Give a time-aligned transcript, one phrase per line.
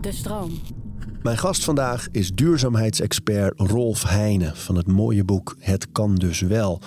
[0.00, 0.50] De stroom.
[1.22, 6.80] Mijn gast vandaag is duurzaamheidsexpert Rolf Heijnen van het mooie boek Het kan dus wel.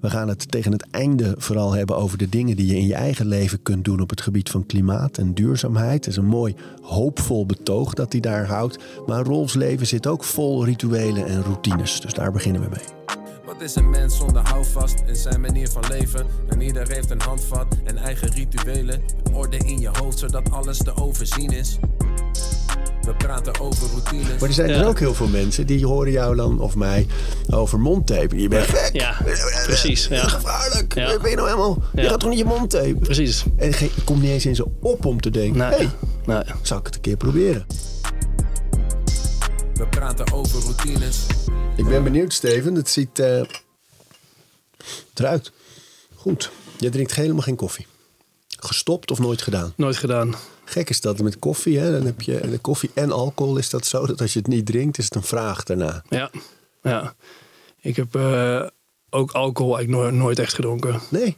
[0.00, 2.94] We gaan het tegen het einde vooral hebben over de dingen die je in je
[2.94, 6.04] eigen leven kunt doen op het gebied van klimaat en duurzaamheid.
[6.04, 8.78] Het is een mooi hoopvol betoog dat hij daar houdt.
[9.06, 12.00] Maar Rolfs leven zit ook vol rituelen en routines.
[12.00, 13.21] Dus daar beginnen we mee.
[13.52, 16.26] Wat is een mens zonder houvast in zijn manier van leven?
[16.48, 19.02] En ieder heeft een handvat en eigen rituelen.
[19.32, 21.78] Orde in je hoofd zodat alles te overzien is.
[23.02, 24.38] We praten over routines.
[24.40, 24.78] Maar er zijn Ja.
[24.78, 27.06] dus ook heel veel mensen die horen jou dan of mij
[27.50, 28.40] over mondtape.
[28.40, 28.92] Je bent gek.
[28.92, 29.16] Ja,
[29.64, 30.06] precies.
[30.06, 30.94] Ja, gevaarlijk.
[30.94, 31.18] Ja.
[31.20, 31.82] Ben je nou helemaal...
[31.94, 32.94] Je gaat toch niet je mond tape?
[32.94, 33.44] precies.
[33.56, 35.58] En ge- het komt niet eens in ze op om te denken...
[35.58, 35.68] Nee.
[35.78, 35.88] hey,
[36.26, 36.42] Nee.
[36.62, 37.66] zou ik het een keer proberen?
[39.82, 41.26] We praten over routines.
[41.76, 42.74] Ik ben benieuwd, Steven.
[42.74, 43.42] Het ziet eh,
[45.14, 45.52] eruit.
[46.14, 46.50] Goed.
[46.78, 47.86] Je drinkt helemaal geen koffie.
[48.48, 49.72] Gestopt of nooit gedaan?
[49.76, 50.34] Nooit gedaan.
[50.64, 51.78] Gek is dat met koffie.
[51.78, 51.92] Hè?
[51.92, 54.06] Dan heb je de koffie en alcohol is dat zo.
[54.06, 56.04] Dat als je het niet drinkt, is het een vraag daarna.
[56.08, 56.30] Ja.
[56.82, 57.14] Ja.
[57.80, 58.66] Ik heb eh,
[59.10, 61.00] ook alcohol eigenlijk nooit, nooit echt gedronken.
[61.10, 61.36] Nee.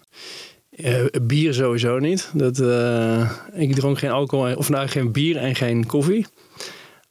[0.71, 2.31] Eh, bier sowieso niet.
[2.35, 6.27] Dat, eh, ik dronk geen alcohol, of nou geen bier en geen koffie.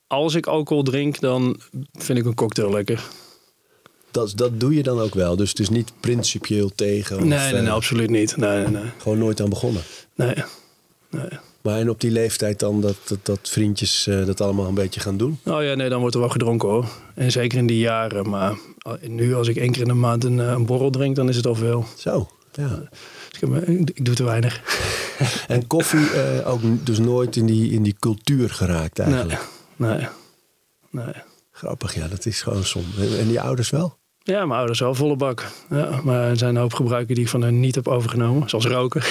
[0.07, 1.59] Als ik alcohol drink, dan
[1.93, 3.03] vind ik een cocktail lekker.
[4.11, 5.35] Dat, dat doe je dan ook wel.
[5.35, 7.15] Dus het is niet principieel tegen.
[7.15, 8.37] Of, Nee, nee, nee, eh, absoluut niet.
[8.37, 8.91] Nee, nee, nee.
[8.97, 9.81] Gewoon nooit aan begonnen.
[10.15, 10.35] nee.
[11.09, 11.29] nee.
[11.61, 14.99] Maar en op die leeftijd dan dat, dat, dat vriendjes eh, dat allemaal een beetje
[14.99, 15.39] gaan doen?
[15.45, 16.87] Oh ja, nee, dan wordt er wel gedronken hoor.
[17.15, 18.29] En zeker in die jaren.
[18.29, 18.57] Maar
[19.01, 21.35] nu als ik één keer in de maand een, eh, een borrel drink, dan is
[21.35, 21.85] het al veel.
[21.97, 22.81] Zo, ja.
[23.31, 24.61] Dus ik, ik, doe te weinig.
[25.47, 29.29] En koffie ook dus nooit in die, in die cultuur geraakt eigenlijk.
[29.29, 29.39] nee,
[29.75, 30.07] nee.
[31.51, 33.17] Grappig, ja, dat is gewoon zonde.
[33.17, 33.97] En, die ouders wel?
[34.23, 35.45] Ja, mijn ouders wel volle bak.
[35.69, 38.49] Ja, maar er zijn een hoop gebruiken die ik van hen niet heb overgenomen.
[38.49, 39.01] Zoals roken.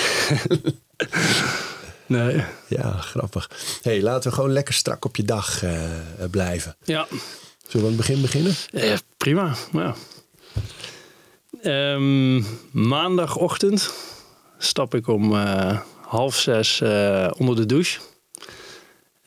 [2.06, 2.44] nee.
[2.68, 3.50] Ja, grappig.
[3.82, 5.80] hey, laten we gewoon lekker strak op je dag eh,
[6.30, 6.76] blijven.
[6.84, 7.06] Ja,
[7.66, 8.54] Zullen we aan het begin beginnen?
[8.72, 9.54] eh, prima.
[9.72, 9.94] Ja.
[11.62, 13.92] Ehm, maandagochtend
[14.58, 16.80] stap ik om eh, half zes
[17.36, 18.00] onder de douche.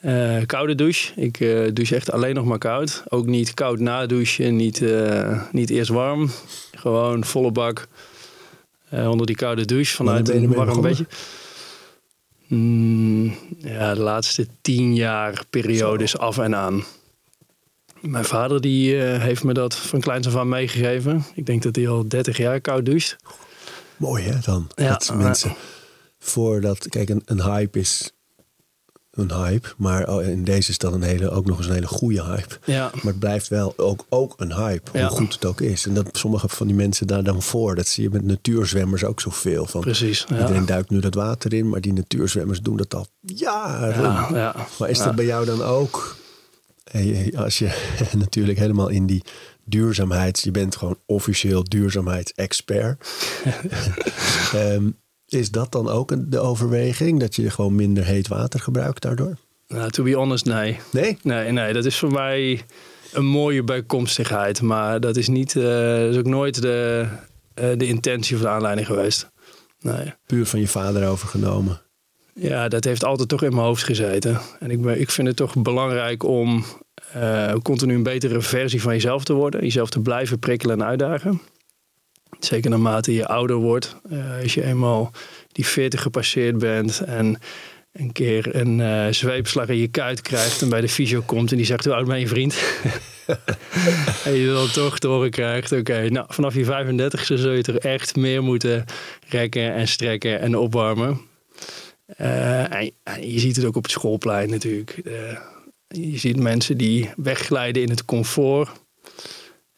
[0.05, 1.21] Eh, koude douche.
[1.21, 3.03] Ik eh, douche echt alleen nog maar koud.
[3.09, 6.29] Ook niet koud na douchen, niet, eh, niet eerst warm.
[6.71, 7.87] Gewoon volle bak
[8.91, 11.05] onder die koude douche vanuit een warm bedje.
[12.47, 16.83] Mm, ja, de laatste tien jaar periode is af en aan.
[17.99, 21.25] Mijn vader die, heeft me dat van kleins af aan meegegeven.
[21.35, 23.15] Ik denk dat hij al 30 jaar koud doucht.
[23.97, 24.67] Mooi hè dan?
[24.75, 25.55] Ja, dat mensen
[26.19, 26.89] voordat...
[26.89, 28.14] Kijk, een, een hype is
[29.15, 29.67] een hype.
[29.77, 32.55] Maar oh, in deze is dat een hele, ook nog eens een hele goede hype.
[32.65, 35.07] Ja, Maar het blijft wel ook, ook een hype, Ja.
[35.07, 35.85] hoe goed het ook is.
[35.85, 37.75] En dat sommige van die mensen daar dan voor.
[37.75, 39.65] Dat zie je met natuurzwemmers ook zoveel.
[39.65, 40.25] Van, precies.
[40.29, 40.39] Ja.
[40.39, 44.01] Iedereen duikt nu dat water in, maar die natuurzwemmers doen dat al jaren.
[44.03, 44.55] Ja, ja.
[44.79, 46.15] Maar is dat bij jou dan ook?
[46.91, 49.23] Hey, Als je natuurlijk helemaal in die
[49.63, 53.07] duurzaamheid, je bent gewoon officieel duurzaamheidsexpert.
[54.53, 54.89] Ehm,
[55.27, 57.19] is dat dan ook de overweging?
[57.19, 59.37] Dat je gewoon minder heet water gebruikt daardoor?
[59.67, 60.79] Nou, to be honest, nee.
[60.91, 61.17] Nee?
[61.21, 62.65] Nee, nee, dat is voor mij
[63.13, 64.61] een mooie bijkomstigheid.
[64.61, 67.05] Maar dat is, niet, eh, is ook nooit de,
[67.53, 69.29] eh, de intentie of de aanleiding geweest.
[69.79, 70.13] Nee.
[70.25, 71.81] Puur van je vader overgenomen.
[72.33, 74.39] Ja, dat heeft altijd toch in mijn hoofd gezeten.
[74.59, 76.63] En ik, ben, ik vind het toch belangrijk om
[77.11, 79.61] eh, continu een betere versie van jezelf te worden.
[79.61, 81.41] Jezelf te blijven prikkelen en uitdagen.
[82.39, 83.95] Zeker naarmate je ouder wordt.
[84.09, 85.11] Eh, als je eenmaal
[85.51, 87.39] die 40 gepasseerd bent en
[87.91, 91.57] een keer een eh, zweepslag in je kuit krijgt en bij de fysio komt en
[91.57, 92.55] die zegt hoe oud ben je vriend?
[94.25, 97.77] en je dan toch te horen krijgt, oké, nou vanaf je 35 zul je er
[97.77, 98.85] echt meer moeten
[99.27, 101.21] rekken en strekken en opwarmen.
[102.05, 105.01] Eh, en, en je ziet het ook op het schoolplein natuurlijk.
[105.87, 108.69] Je ziet mensen die wegglijden in het comfort.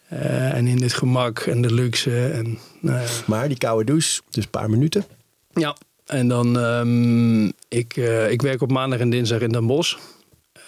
[0.07, 2.27] Eh, en in het gemak en de luxe.
[2.27, 3.03] En, ja.
[3.25, 5.05] Maar die koude douche, dus een paar minuten.
[5.53, 5.75] Ja,
[6.05, 9.97] en dan, ehm, ik, eh, ik werk op maandag en dinsdag in Den Bosch.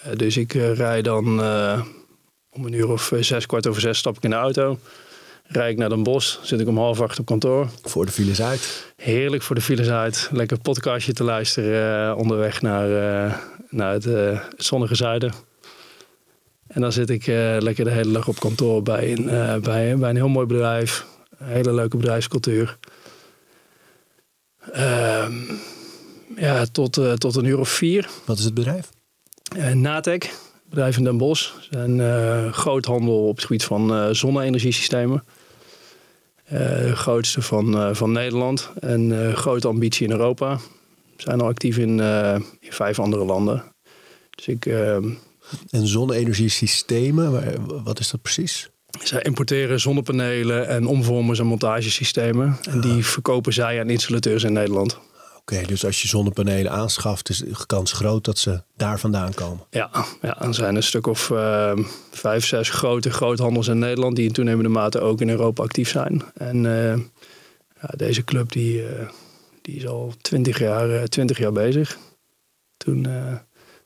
[0.03, 1.81] Eh, dus ik eh, rij dan eh,
[2.49, 4.79] om een uur of eh, zes, kwart over zes stap ik in de auto.
[5.51, 7.69] Rijd ik naar Den Bosch, zit ik om half acht op kantoor.
[7.83, 8.93] Voor de files uit.
[8.95, 10.29] Heerlijk voor de files uit.
[10.31, 13.33] Lekker podcastje te luisteren eh, onderweg naar, eh,
[13.69, 15.33] naar het eh, zonnige zuiden.
[16.69, 19.97] En dan zit ik eh, lekker de hele dag op kantoor bij een, eh, bij,
[19.97, 21.05] bij een heel mooi bedrijf.
[21.37, 22.77] Een hele leuke bedrijfscultuur.
[24.71, 25.33] Ehm,
[26.35, 28.09] ja, tot, eh, tot een uur of vier.
[28.25, 28.89] Wat is het bedrijf?
[29.57, 30.33] Uh, Natec,
[30.69, 31.51] bedrijf in Den Bosch.
[31.69, 35.23] Eh, groothandel op het gebied van zonne-energiesystemen.
[36.49, 38.71] De grootste van, van Nederland.
[38.79, 40.55] En grote ambitie in Europa.
[41.15, 41.99] We zijn al actief in,
[42.59, 43.63] in vijf andere landen.
[44.35, 45.09] Dus ik, ehm,
[45.69, 48.69] En zonne-energiesystemen, wat is dat precies?
[49.03, 52.57] zij importeren zonnepanelen en omvormers en montagesystemen.
[52.69, 54.99] En die verkopen zij aan installateurs in Nederland.
[55.37, 59.65] Oké, dus als je zonnepanelen aanschaft, is de kans groot dat ze daar vandaan komen.
[59.69, 59.89] Ja,
[60.21, 64.15] ja er zijn een stuk of ehm, vijf, zes grote groothandels in Nederland...
[64.15, 66.23] die in toenemende mate ook in Europa actief zijn.
[66.33, 66.97] En eh,
[67.81, 69.09] ja, deze club die, eh,
[69.61, 71.97] die is al twintig jaar, eh, 20 jaar bezig.
[72.77, 73.07] Toen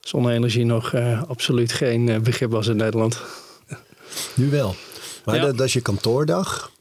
[0.07, 3.21] zonne-energie nog eh, absoluut geen eh, begrip was in Nederland.
[4.35, 4.75] Nu wel.
[5.25, 5.41] Maar Ja.
[5.41, 6.71] dat, dat is je kantoordag,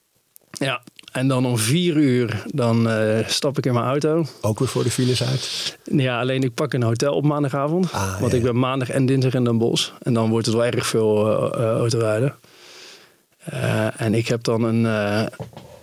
[0.51, 0.83] Ja,
[1.13, 4.27] en dan om vier uur dan eh, stap ik in mijn auto.
[4.41, 5.77] ook weer voor de files uit.
[5.85, 7.93] Ja, alleen ik pak een hotel op maandagavond.
[7.93, 9.91] Ah, want ja, ik ben maandag en dinsdag in Den Bosch.
[10.03, 12.35] En dan wordt het wel erg veel autorijden.
[13.97, 14.85] En ik heb dan een,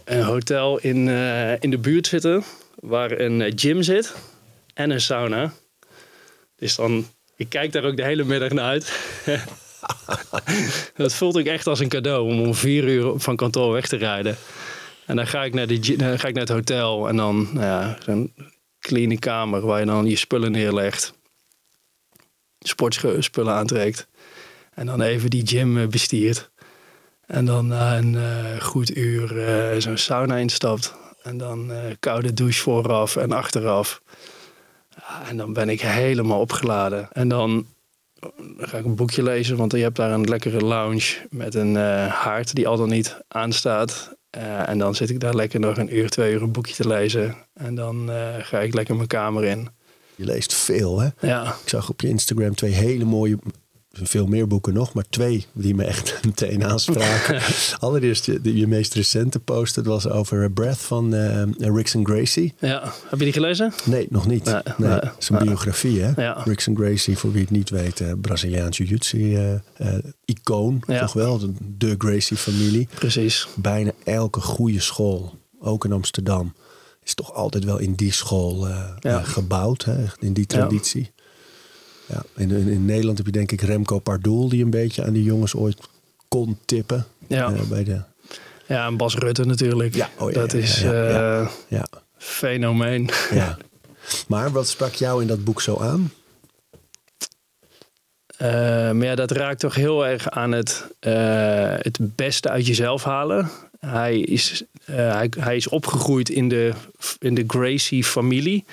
[0.06, 1.08] een hotel in,
[1.60, 2.44] in de buurt zitten.
[2.76, 4.16] Waar een gym zit.
[4.74, 5.52] En een sauna.
[6.56, 7.06] Dus dan,
[7.40, 9.00] ik kijk daar ook de hele middag naar uit.
[10.96, 13.98] dat voelt ook echt als een cadeau om om vier uur van kantoor weg te
[13.98, 14.38] rijden.
[15.06, 17.98] En dan ga ik naar, de, ga ik naar het hotel en dan nou ja,
[18.06, 21.14] zo'n kamer waar je dan je spullen neerlegt.
[22.60, 24.08] Sportspullen aantrekt.
[24.74, 26.50] En dan even die gym eh, bestiert.
[27.26, 30.94] En dan na een eh, goed uur eh, zo'n sauna instapt.
[31.24, 34.02] En dan koude douche vooraf en achteraf.
[35.00, 37.08] Ja, en dan ben ik helemaal opgeladen.
[37.12, 37.66] En dan
[38.58, 42.08] ga ik een boekje lezen, want je hebt daar een lekkere lounge met een eh,
[42.08, 44.18] haard die al dan niet aanstaat.
[44.30, 46.88] Eh, en dan zit ik daar lekker nog een uur, twee uur een boekje te
[46.88, 47.36] lezen.
[47.54, 49.70] En dan eh, ga ik lekker mijn kamer in.
[50.16, 51.08] Je leest veel, hè?
[51.20, 53.38] Ja, Ik zag op je Instagram twee hele mooie,
[53.92, 57.42] veel meer boeken nog, maar twee die me echt meteen aanspraken.
[57.80, 62.54] Allereerst je, de- je meest recente post, dat was over Breath van eh Rickson Gracie.
[62.60, 62.84] ja.
[63.10, 63.74] Heb je die gelezen?
[63.86, 64.44] Nee, nog niet.
[64.46, 65.46] Nee, Nee, nee, het is een nee.
[65.46, 66.22] biografie, hè?
[66.24, 66.42] Ja.
[66.46, 70.84] Rickson Gracie, voor wie het niet weet, eh Braziliaans jiu-jitsu-icoon.
[70.88, 71.00] Ja.
[71.00, 72.88] Toch wel, de, de Gracie-familie.
[72.96, 73.48] Precies.
[73.56, 76.54] Bijna elke goede school, ook in Amsterdam,
[77.04, 79.20] is toch altijd wel in die school eh, Ja.
[79.20, 80.06] eh, gebouwd, hè?
[80.20, 81.12] in die traditie.
[82.10, 82.24] Ja.
[82.36, 85.56] in, in, Nederland heb je denk ik Remco Pardoel, die een beetje aan die jongens
[85.56, 85.78] ooit
[86.28, 87.06] kon tippen.
[87.28, 87.54] Ja.
[87.54, 88.02] eh, bij de,
[88.66, 89.96] Ja, en Bas Rutte natuurlijk.
[89.96, 91.86] Ja, oh ja, dat ja, is ja, eh, ja,
[92.18, 93.10] fenomeen.
[93.32, 93.58] ja.
[94.28, 96.12] Maar wat sprak jou in dat boek zo aan?
[98.38, 98.50] Eh,
[98.92, 100.86] maar ja, dat raakt toch heel erg aan het,
[101.84, 103.50] het beste uit jezelf halen.
[103.80, 106.74] Hij is, hij, hij is opgegroeid in de,
[107.20, 108.66] in de Gracie-familie.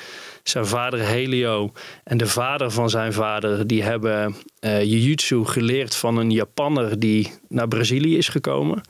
[0.48, 1.72] Zijn vader Helio
[2.04, 3.66] en de vader van zijn vader...
[3.66, 8.81] die hebben eh jiu-jitsu geleerd van een Japanner die naar Brazilië is gekomen.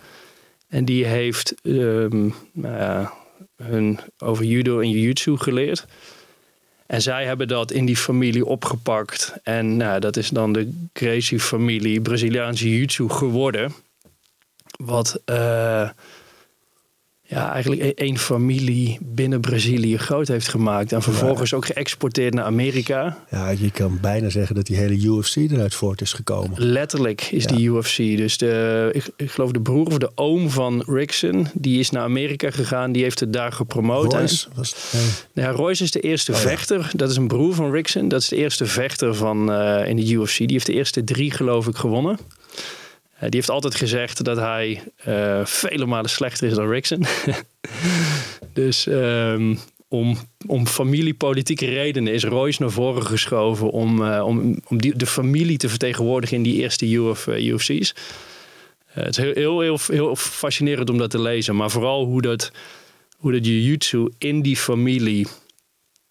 [0.68, 3.08] En die heeft ehm, nou
[3.56, 5.86] hun over judo en jiu-jitsu geleerd.
[6.86, 9.34] En zij hebben dat in die familie opgepakt.
[9.42, 13.74] En nou, dat is dan de Gracie-familie Braziliaanse Jiu-Jitsu geworden.
[14.76, 15.90] Wat eh,
[17.28, 20.92] ja, eigenlijk e- één familie binnen Brazilië groot heeft gemaakt.
[20.92, 23.18] En vervolgens ook geëxporteerd naar Amerika.
[23.30, 26.50] Ja, je kan bijna zeggen dat die hele UFC eruit voort is gekomen.
[26.62, 27.56] Letterlijk is Ja.
[27.56, 27.96] die UFC.
[27.96, 32.02] Dus de, ik, ik geloof de broer of de oom van Rickson, die is naar
[32.02, 32.92] Amerika gegaan.
[32.92, 34.12] Die heeft het daar gepromoot.
[34.12, 34.74] En- Royce was
[35.32, 35.44] nee.
[35.44, 36.42] Ja, Royce is de eerste Oh ja.
[36.48, 36.90] vechter.
[36.94, 38.08] Dat is een broer van Rickson.
[38.08, 40.36] Dat is de eerste vechter van, eh, in de UFC.
[40.38, 42.18] Die heeft de eerste drie, geloof ik, gewonnen.
[43.16, 47.04] Eh, die heeft altijd gezegd dat hij eh, vele malen slechter is dan Rickson.
[48.52, 49.54] dus ehm,
[49.88, 55.06] om, om familiepolitieke redenen is Royce naar voren geschoven om, eh, om, om die, de
[55.06, 57.94] familie te vertegenwoordigen in die eerste Uf, UFC's.
[58.86, 61.56] Het is heel, heel, heel, heel fascinerend om dat te lezen.
[61.56, 62.52] Maar vooral hoe dat,
[63.16, 65.26] hoe dat jiu-jitsu in die familie...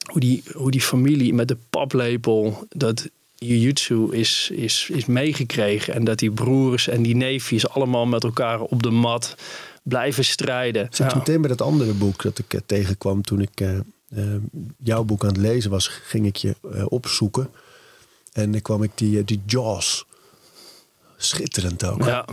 [0.05, 5.93] Hoe die, hoe die familie met de paplepel dat jiu-jitsu is, is, is meegekregen.
[5.93, 9.35] En dat die broers en die neefjes allemaal met elkaar op de mat
[9.83, 10.87] blijven strijden.
[10.91, 11.17] Zit Ja.
[11.17, 13.81] meteen bij dat andere boek dat ik eh, tegenkwam toen ik eh, eh,
[14.77, 17.49] jouw boek aan het lezen was, ging ik je eh, opzoeken.
[18.33, 20.05] En dan kwam ik die, die Jaws.
[21.17, 22.03] Schitterend ook.
[22.05, 22.25] Ja,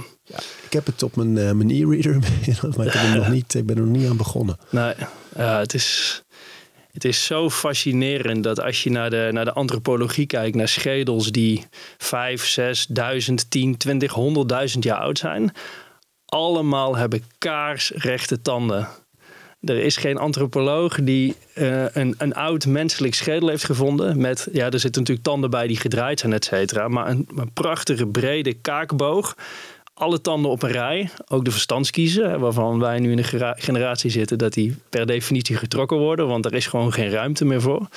[0.65, 2.19] Ik heb het op mijn, eh, mijn e-reader,
[2.77, 4.57] maar ik, heb hem nog niet, ik ben er nog niet aan begonnen.
[4.71, 4.95] nee,
[5.37, 6.23] ja, het, is,
[6.93, 11.31] het is zo fascinerend dat als je naar de, naar de antropologie kijkt, naar schedels
[11.31, 11.65] die
[11.99, 14.15] 5, 6, 1000, 10, 20,
[14.75, 15.53] 100.000 jaar oud zijn,
[16.25, 18.89] allemaal hebben kaarsrechte tanden.
[19.61, 24.21] Er is geen antropoloog die eh, een, een oud menselijk schedel heeft gevonden.
[24.21, 26.89] Met, ja, er zitten natuurlijk tanden bij die gedraaid zijn, et cetera.
[26.89, 29.37] Maar een, een prachtige, brede kaakboog.
[29.95, 31.11] Alle tanden op een rij.
[31.29, 35.97] Ook de verstandskiezen, waarvan wij nu in de generatie zitten, dat die per definitie getrokken
[35.97, 36.27] worden.
[36.27, 37.89] Want er is gewoon geen ruimte meer voor.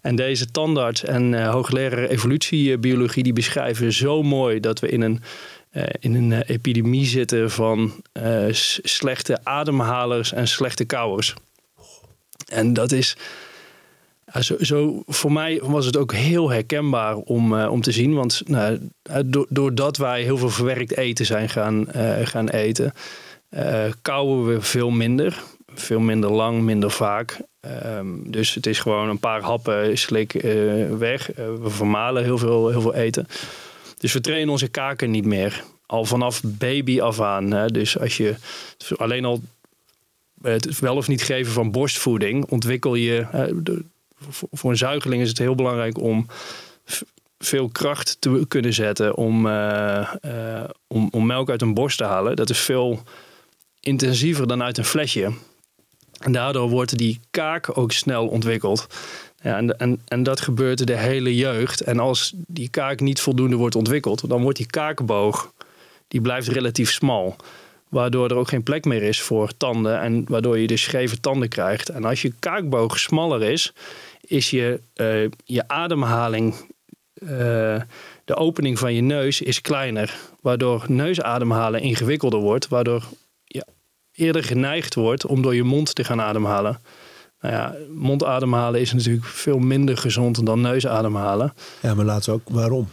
[0.00, 5.22] En deze tandarts en uh, hoogleraar evolutiebiologie die beschrijven zo mooi dat we in een,
[5.72, 8.02] uh, in een epidemie zitten van
[8.82, 11.34] slechte ademhalers en slechte kauwers.
[12.46, 13.16] En dat is.
[14.40, 18.14] Zo, zo, voor mij was het ook heel herkenbaar om, om te zien.
[18.14, 18.78] Want nou,
[19.48, 21.86] doordat wij heel veel verwerkt eten zijn gaan,
[22.22, 22.92] gaan eten,
[24.02, 25.42] kauwen we veel minder
[25.80, 27.40] veel minder lang, minder vaak.
[27.60, 31.30] Ehm, dus het is gewoon een paar happen slik uh, weg.
[31.30, 33.26] Uh, we vermalen heel veel, heel veel eten.
[33.98, 35.64] Dus we trainen onze kaken niet meer.
[35.86, 37.50] Al vanaf baby af aan.
[37.50, 37.66] Hè.
[37.66, 38.34] Dus als je
[38.96, 39.40] alleen al
[40.42, 43.26] het wel of niet geven van borstvoeding, ontwikkel je.
[44.28, 46.26] Voor een zuigeling is het heel belangrijk om
[47.38, 50.10] veel kracht te kunnen zetten om, uh,
[50.86, 52.36] om, om melk uit een borst te halen.
[52.36, 53.02] Dat is veel
[53.80, 55.32] intensiever dan uit een flesje.
[56.20, 58.86] En daardoor wordt die kaak ook snel ontwikkeld.
[59.42, 61.80] Ja, en, en, en dat gebeurt de hele jeugd.
[61.80, 65.52] En als die kaak niet voldoende wordt ontwikkeld, dan wordt die kaakboog
[66.08, 67.36] die blijft relatief smal.
[67.88, 71.48] Waardoor er ook geen plek meer is voor tanden en waardoor je dus scheve tanden
[71.48, 71.88] krijgt.
[71.88, 73.72] En als je kaakboog smaller is,
[74.28, 76.54] is je, uh, je ademhaling,
[77.14, 77.28] uh,
[78.24, 80.18] de opening van je neus is kleiner.
[80.40, 83.02] Waardoor neusademhalen ingewikkelder wordt, waardoor
[84.16, 86.80] eerder geneigd wordt om door je mond te gaan ademhalen.
[87.40, 91.54] Nou ja, mondademhalen is natuurlijk veel minder gezond dan neusademhalen.
[91.82, 92.88] Ja, maar laat ook waarom.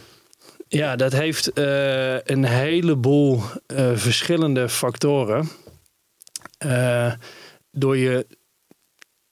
[0.68, 5.48] Ja, dat heeft uh, een heleboel uh, verschillende factoren.
[6.66, 7.12] Uh,
[7.70, 8.26] door je.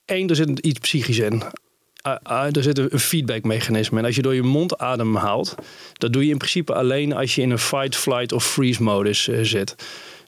[0.04, 1.42] Eén, er zit iets psychisch in.
[2.52, 3.98] Er zit een feedbackmechanisme.
[3.98, 5.54] En als je door je mond ademhaalt,
[5.92, 9.28] dat doe je in principe alleen als je in een fight, flight of freeze modus
[9.42, 9.74] zit.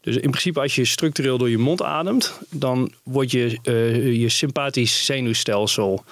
[0.05, 4.29] Dus in principe als je structureel door je mond ademt, dan wordt je, uh, je
[4.29, 6.05] sympathisch zenuwstelsel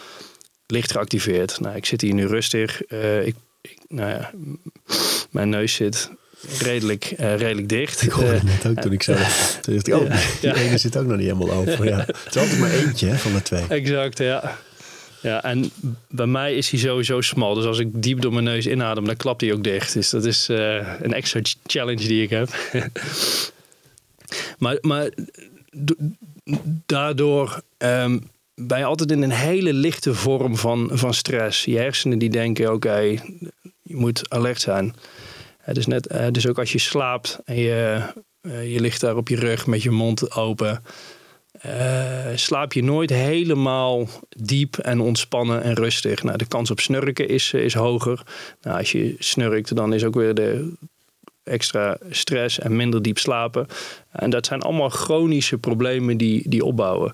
[0.66, 1.60] licht geactiveerd.
[1.60, 2.82] Nou, ik zit hier nu rustig.
[2.88, 4.30] Uh, ik, ik, nou ja,
[5.30, 6.10] mijn neus zit
[6.58, 8.02] redelijk, uh, redelijk dicht.
[8.02, 9.18] Ik hoorde het net ook toen ik zei.
[9.60, 11.84] Toen dacht ik, oh, die ene zit ook nog niet helemaal over.
[11.84, 11.98] Ja.
[11.98, 13.66] Het is altijd maar eentje hè, van de twee.
[13.68, 14.58] Exact, ja.
[15.22, 15.70] Ja, en
[16.08, 17.54] bij mij is hij sowieso smal.
[17.54, 19.92] Dus als ik diep door mijn neus inadem, dan klapt hij ook dicht.
[19.92, 22.50] Dus dat is een extra challenge die ik heb.
[24.58, 25.10] Maar, maar
[26.86, 31.64] daardoor um, ben je altijd in een hele lichte vorm van, van stress.
[31.64, 33.00] Je hersenen die denken, oké,
[33.82, 34.94] je moet alert zijn.
[35.72, 38.02] dus, net, dus ook als je slaapt en je,
[38.42, 40.82] uh, je ligt daar op je rug met je mond open...
[41.66, 46.22] Uh, slaap je nooit helemaal diep en ontspannen en rustig.
[46.22, 48.22] Nou, de kans op snurken is, is hoger.
[48.62, 50.72] Nou, als je snurkt, dan is ook weer de
[51.42, 53.66] extra stress en minder diep slapen.
[54.10, 57.12] En dat zijn allemaal chronische problemen die, die opbouwen.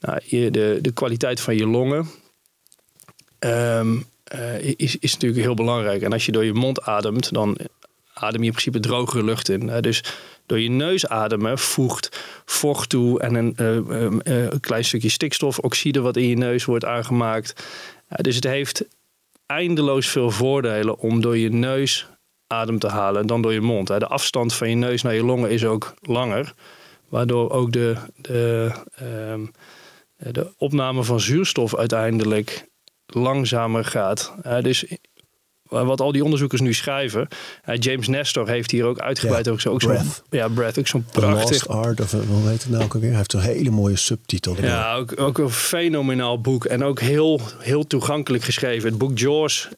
[0.00, 2.08] Nou, je, de, de kwaliteit van je longen
[3.38, 6.02] um, uh, is, is natuurlijk heel belangrijk.
[6.02, 7.58] En als je door je mond ademt, dan
[8.14, 9.80] adem je in principe drogere lucht in.
[9.80, 10.04] dus
[10.46, 16.00] door je neus ademen voegt vocht toe en een, uh, uh, een klein stukje stikstofoxide
[16.00, 17.64] wat in je neus wordt aangemaakt.
[18.08, 18.84] dus het heeft
[19.46, 22.08] eindeloos veel voordelen om door je neus
[22.46, 23.86] adem te halen dan door je mond.
[23.86, 26.54] De afstand van je neus naar je longen is ook langer,
[27.08, 29.46] waardoor ook de, de, ehm,
[30.16, 32.68] de opname van zuurstof uiteindelijk
[33.06, 34.34] langzamer gaat.
[34.62, 34.84] dus
[35.68, 37.28] wat al die onderzoekers nu schrijven.
[37.74, 39.98] James Nestor heeft hier ook uitgebreid ook, zo, ook zo'n
[40.30, 41.62] ja, breath, ook zo'n prachtig.
[41.62, 43.08] The Art of hoe heet het nou ook alweer?
[43.08, 44.56] Hij heeft zo'n hele mooie subtitel.
[44.60, 48.88] Ja, ook, ook een fenomenaal boek en ook heel, heel toegankelijk geschreven.
[48.88, 49.68] Het boek Jaws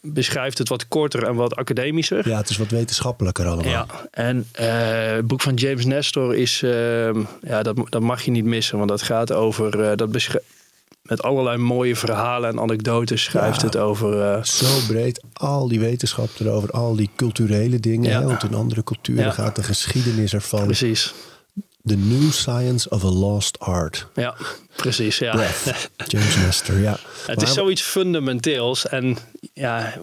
[0.00, 2.28] beschrijft het wat korter en wat academischer.
[2.28, 3.70] Ja, het is wat wetenschappelijker allemaal.
[3.72, 4.66] Ja, en uh,
[5.14, 8.88] het boek van James Nestor is, uh, ja, dat, dat mag je niet missen, want
[8.88, 10.10] dat gaat over, uh, dat
[11.02, 14.46] met allerlei mooie verhalen en anekdotes schrijft het over.
[14.46, 18.10] Zo breed, al die wetenschap erover, al die culturele dingen.
[18.10, 18.20] Ja.
[18.20, 20.64] Hè, want in andere culturen gaat de geschiedenis ervan.
[20.64, 21.14] Precies.
[21.84, 24.06] The New Science of a Lost Art.
[24.14, 24.36] Ja,
[24.76, 25.18] precies.
[25.18, 25.32] Ja.
[25.32, 26.98] Breath, James Nestor, ja.
[27.26, 28.86] Het is zoiets fundamenteels.
[28.86, 29.16] En
[29.52, 29.94] ja,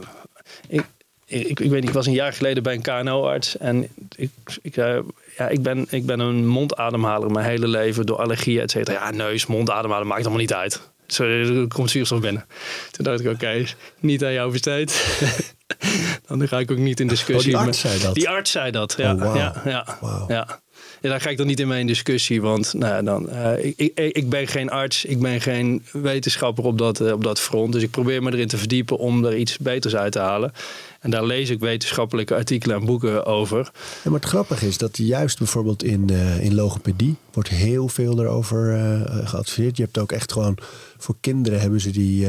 [0.67, 0.85] ik,
[1.25, 3.57] ik, ik weet niet, ik was een jaar geleden bij een KNO-arts.
[3.57, 4.99] En ik, ik, uh,
[5.39, 9.05] ja, ik, ben, ik ben een mondademhaler mijn hele leven door allergieën, et cetera.
[9.05, 10.81] Ja, neus, mondademhalen maakt allemaal niet uit.
[11.07, 12.45] Zo, er komt zuurstof binnen.
[12.91, 13.65] Toen dacht ik, oké,
[13.99, 15.17] niet aan jou besteed.
[16.27, 17.53] Dan ga ik ook niet in discussie.
[17.53, 18.13] Oh, die arts zei dat?
[18.13, 19.13] Die arts zei dat, ja.
[19.13, 19.35] Oh, wow.
[19.35, 20.29] ja, ja, wow.
[20.29, 20.59] ja.
[21.01, 22.41] Ja, daar ga ik dan niet in mee in discussie.
[22.41, 26.77] Want nou, dan, uh, ik, ik, ik, ben geen arts, ik ben geen wetenschapper op
[26.77, 27.73] dat, uh, op dat front.
[27.73, 30.53] Dus ik probeer me erin te verdiepen om er iets beters uit te halen.
[30.99, 33.71] En daar lees ik wetenschappelijke artikelen en boeken over.
[34.03, 38.19] Ja, maar het grappige is dat juist bijvoorbeeld in, uh, in logopedie wordt heel veel
[38.19, 38.77] erover
[39.23, 39.77] geadviseerd.
[39.77, 40.57] Je hebt ook echt gewoon
[40.97, 42.27] voor kinderen hebben ze die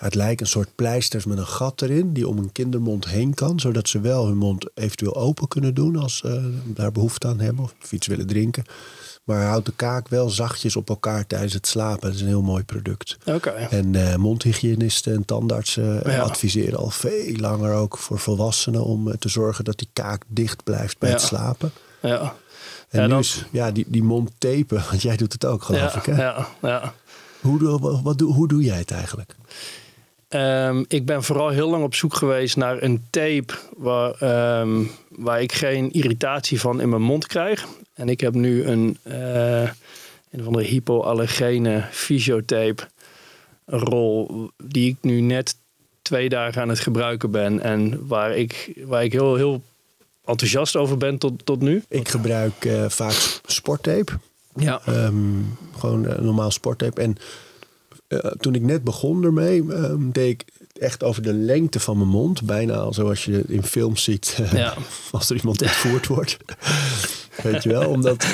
[0.00, 3.60] het lijkt een soort pleisters met een gat erin die om een kindermond heen kan,
[3.60, 7.64] zodat ze wel hun mond eventueel open kunnen doen als ze daar behoefte aan hebben
[7.64, 8.64] of iets willen drinken.
[9.30, 12.00] Maar houdt de kaak wel zachtjes op elkaar tijdens het slapen.
[12.00, 13.18] Dat is een heel mooi product.
[13.26, 13.50] Oké.
[13.50, 16.20] En eh, mondhygiënisten en tandartsen eh, Ja.
[16.22, 20.64] adviseren al veel langer ook voor volwassenen om eh, te zorgen dat die kaak dicht
[20.64, 21.14] blijft bij Ja.
[21.14, 21.70] het slapen.
[22.02, 22.34] Ja.
[22.88, 25.94] En Ja, nu is ja, die, die mond tapen, want jij doet het ook geloof
[25.96, 26.04] ik.
[26.04, 26.22] Hè?
[26.22, 26.92] ja, ja.
[27.40, 29.36] Hoe, wat, hoe doe jij het eigenlijk?
[30.30, 35.42] Ehm, ik ben vooral heel lang op zoek geweest naar een tape waar, ehm, waar
[35.42, 37.66] ik geen irritatie van in mijn mond krijg.
[37.94, 39.68] En ik heb nu een, eh
[40.30, 42.82] een van de hypoallergene fysiotape
[43.66, 45.56] rol die ik nu net
[46.02, 47.60] twee dagen aan het gebruiken ben.
[47.60, 49.62] En waar ik, waar ik heel, heel
[50.24, 51.82] enthousiast over ben tot, tot nu.
[51.88, 54.12] Ik gebruik eh, vaak sporttape.
[54.54, 54.80] Ja.
[54.86, 55.42] Ehm,
[55.78, 57.00] gewoon eh, normaal sporttape.
[57.00, 57.16] En
[58.10, 60.44] eh, toen ik net begon ermee, ehm, deed ik
[60.78, 62.42] echt over de lengte van mijn mond.
[62.42, 64.74] Bijna al zoals je in films ziet eh, Ja.
[65.10, 66.36] als er iemand ontvoerd wordt.
[67.42, 68.26] Weet je wel, omdat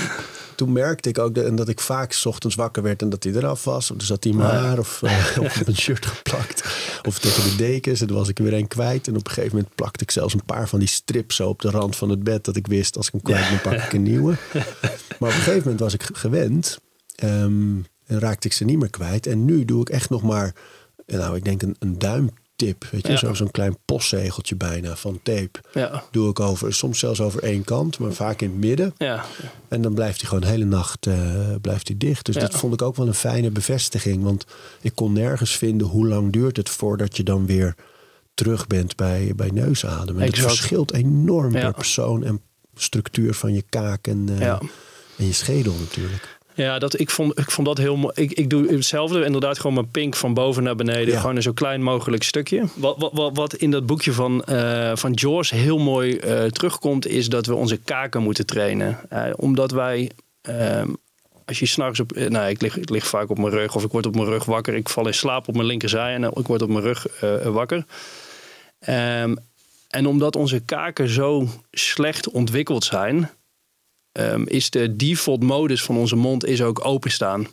[0.54, 3.25] toen merkte ik ook de, en dat ik vaak 's ochtends wakker werd en dat
[3.25, 3.90] hij eraf was.
[3.90, 4.62] Of er zat hij mijn ja.
[4.62, 6.64] haar of, eh, of op een shirt geplakt.
[7.06, 9.09] Of tegen de dekens en toen was ik er weer een kwijt.
[9.09, 11.61] En op een gegeven moment plakte ik zelfs een paar van die strips zo op
[11.61, 12.45] de rand van het bed.
[12.45, 14.37] Dat ik wist, als ik hem kwijt ben, pak ik een nieuwe.
[15.18, 16.78] Maar op een gegeven moment was ik gewend.
[17.14, 19.27] ehm, en raakte ik ze niet meer kwijt.
[19.27, 20.55] En nu doe ik echt nog maar,
[21.07, 22.85] nou ik denk een, een duimtip.
[22.91, 23.35] Weet je, Ja.
[23.35, 25.61] zo'n klein postzegeltje bijna van tape.
[25.73, 26.05] Ja.
[26.11, 28.95] Doe ik over, soms zelfs over één kant, maar vaak in het midden.
[28.99, 29.25] Ja.
[29.69, 31.15] En dan blijft hij gewoon de hele nacht eh,
[31.61, 32.27] blijft hij dicht.
[32.27, 34.23] Dus dat vond ik ook wel een fijne bevestiging.
[34.23, 34.45] Want
[34.81, 37.75] ik kon nergens vinden hoe lang duurt het voordat je dan weer
[38.35, 40.23] terug bent bij, bij neusademen.
[40.23, 42.41] En Het verschilt enorm per persoon en
[42.75, 44.47] structuur van je kaak en, eh,
[45.19, 46.36] en je schedel natuurlijk.
[46.57, 48.13] Ja, dat, ik, vond, ik vond dat heel mooi.
[48.15, 51.15] Ik, ik doe hetzelfde, inderdaad, gewoon mijn pink van boven naar beneden.
[51.15, 51.21] Ja.
[51.21, 52.65] Gewoon een zo klein mogelijk stukje.
[52.75, 57.07] Wat, wat, wat, wat in dat boekje van, eh van George heel mooi eh, terugkomt,
[57.07, 58.99] is dat we onze kaken moeten trainen.
[59.09, 60.11] Eh, omdat wij.
[60.42, 60.88] ehm,
[61.45, 62.16] als je s'nachts op.
[62.29, 64.45] nou, ik lig, ik lig vaak op mijn rug of ik word op mijn rug
[64.45, 64.75] wakker.
[64.75, 67.07] Ik val in slaap op mijn linkerzij en ik word op mijn rug
[67.45, 67.85] wakker.
[68.79, 69.35] Ehm,
[69.88, 73.31] en omdat onze kaken zo slecht ontwikkeld zijn,
[74.16, 77.46] ehm, is de default modus van onze mond is ook openstaan.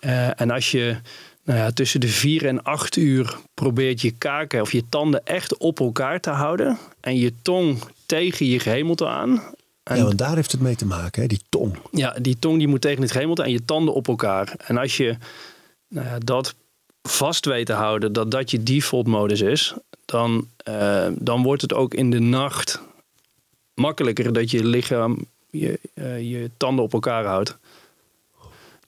[0.00, 0.96] Eh, en als je
[1.44, 5.56] nou ja, tussen de 4 en 8 uur probeert je kaken of je tanden echt
[5.56, 9.42] op elkaar te houden en je tong tegen je gehemelte aan.
[9.82, 11.28] En Ja, want daar heeft het mee te maken, hè?
[11.28, 11.78] die tong.
[11.90, 14.54] ja, die tong die moet tegen het gehemelte en je tanden op elkaar.
[14.66, 15.16] En als je
[15.88, 16.54] nou ja, dat
[17.02, 19.74] vast weet te houden, dat dat je default modus is,
[20.04, 22.80] dan, eh, dan wordt het ook in de nacht
[23.78, 27.58] makkelijker dat je lichaam je, eh, je tanden op elkaar houdt.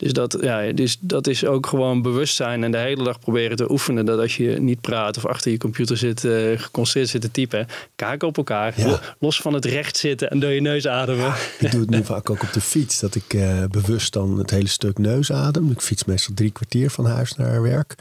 [0.01, 3.71] Dus dat, ja, dus dat is ook gewoon bewustzijn en de hele dag proberen te
[3.71, 4.07] oefenen.
[4.07, 7.67] Dat als je niet praat of achter je computer zit, eh geconcentreerd zit te typen,
[7.97, 8.81] kaken op elkaar.
[8.81, 9.01] Ja.
[9.19, 11.35] Los van het recht zitten en door je neus ademen.
[11.59, 13.01] Ik doe het nu vaak ook op de fiets.
[13.01, 15.71] Dat ik eh, bewust dan het hele stuk neus adem.
[15.71, 17.95] Ik fiets meestal drie kwartier van huis naar werk.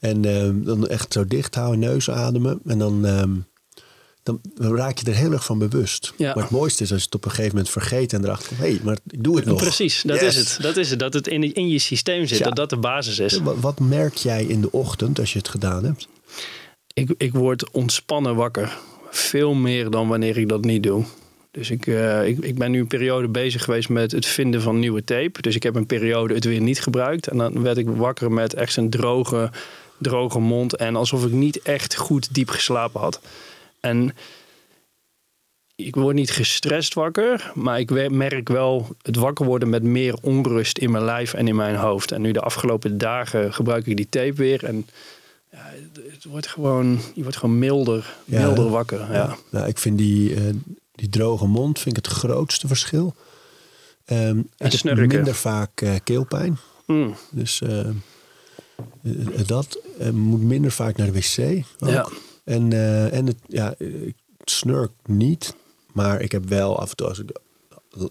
[0.00, 2.60] En eh, dan echt zo dicht houden, neus ademen.
[2.66, 3.30] En dan, ehm,
[4.22, 6.12] dan raak je er heel erg van bewust.
[6.16, 6.34] Ja.
[6.34, 8.60] Maar het mooiste is als je het op een gegeven moment vergeet en erachter komt.
[8.60, 9.60] Hé, hey, maar ik doe het nog.
[9.60, 10.36] Precies, dat Yes.
[10.36, 10.62] is het.
[10.62, 10.98] Dat is het.
[10.98, 12.38] Dat het in, in je systeem zit.
[12.38, 12.44] Ja.
[12.44, 13.38] Dat dat de basis is.
[13.38, 16.08] Wat, wat merk jij in de ochtend als je het gedaan hebt?
[16.94, 18.78] Ik, ik word ontspannen wakker.
[19.10, 21.04] Veel meer dan wanneer ik dat niet doe.
[21.50, 24.78] Dus ik, eh, ik, ik ben nu een periode bezig geweest met het vinden van
[24.78, 25.42] nieuwe tape.
[25.42, 27.28] Dus ik heb een periode het weer niet gebruikt.
[27.28, 29.50] En dan werd ik wakker met echt een droge,
[29.98, 30.76] droge mond.
[30.76, 33.20] En alsof ik niet echt goed diep geslapen had.
[33.82, 34.14] En
[35.74, 37.52] ik word niet gestrest wakker.
[37.54, 41.56] Maar ik merk wel het wakker worden met meer onrust in mijn lijf en in
[41.56, 42.12] mijn hoofd.
[42.12, 44.64] En nu de afgelopen dagen gebruik ik die tape weer.
[44.64, 44.86] En
[45.50, 45.72] ja,
[46.10, 49.12] het, wordt gewoon, je wordt gewoon milder, Ja, milder wakker.
[49.12, 49.36] Ja.
[49.50, 50.42] Nou, ik vind die, eh,
[50.94, 53.14] die droge mond vind ik het grootste verschil.
[54.04, 55.08] Ehm, ik heb snurken.
[55.08, 56.58] minder vaak eh, keelpijn.
[56.86, 57.14] Mm.
[57.30, 57.88] Dus eh,
[59.46, 59.78] dat
[60.12, 61.64] moet minder vaak naar de wc.
[61.78, 61.90] Ook.
[61.90, 62.08] Ja.
[62.44, 65.54] En, eh, en het, ja, ik snurk niet.
[65.92, 67.30] Maar ik heb wel af en toe, als ik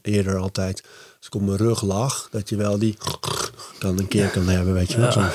[0.02, 0.84] eerder altijd,
[1.18, 2.98] als ik op mijn rug lag, dat je wel die
[3.80, 5.20] dan een keer kan hebben, weet je wel.
[5.20, 5.32] Ja.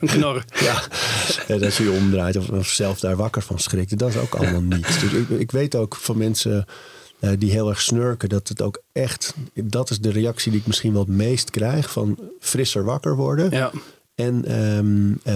[0.00, 0.44] Een knor.
[0.54, 0.82] ja,
[1.58, 3.98] dat je je omdraait of, of zelf daar wakker van schrikt.
[3.98, 5.00] Dat is ook allemaal niet.
[5.00, 6.66] Dus ik, ik weet ook van mensen
[7.18, 10.66] eh, die heel erg snurken, dat het ook echt, dat is de reactie die ik
[10.66, 13.70] misschien wel het meest krijg, van frisser wakker worden Ja,
[14.18, 14.44] en
[15.24, 15.34] eh,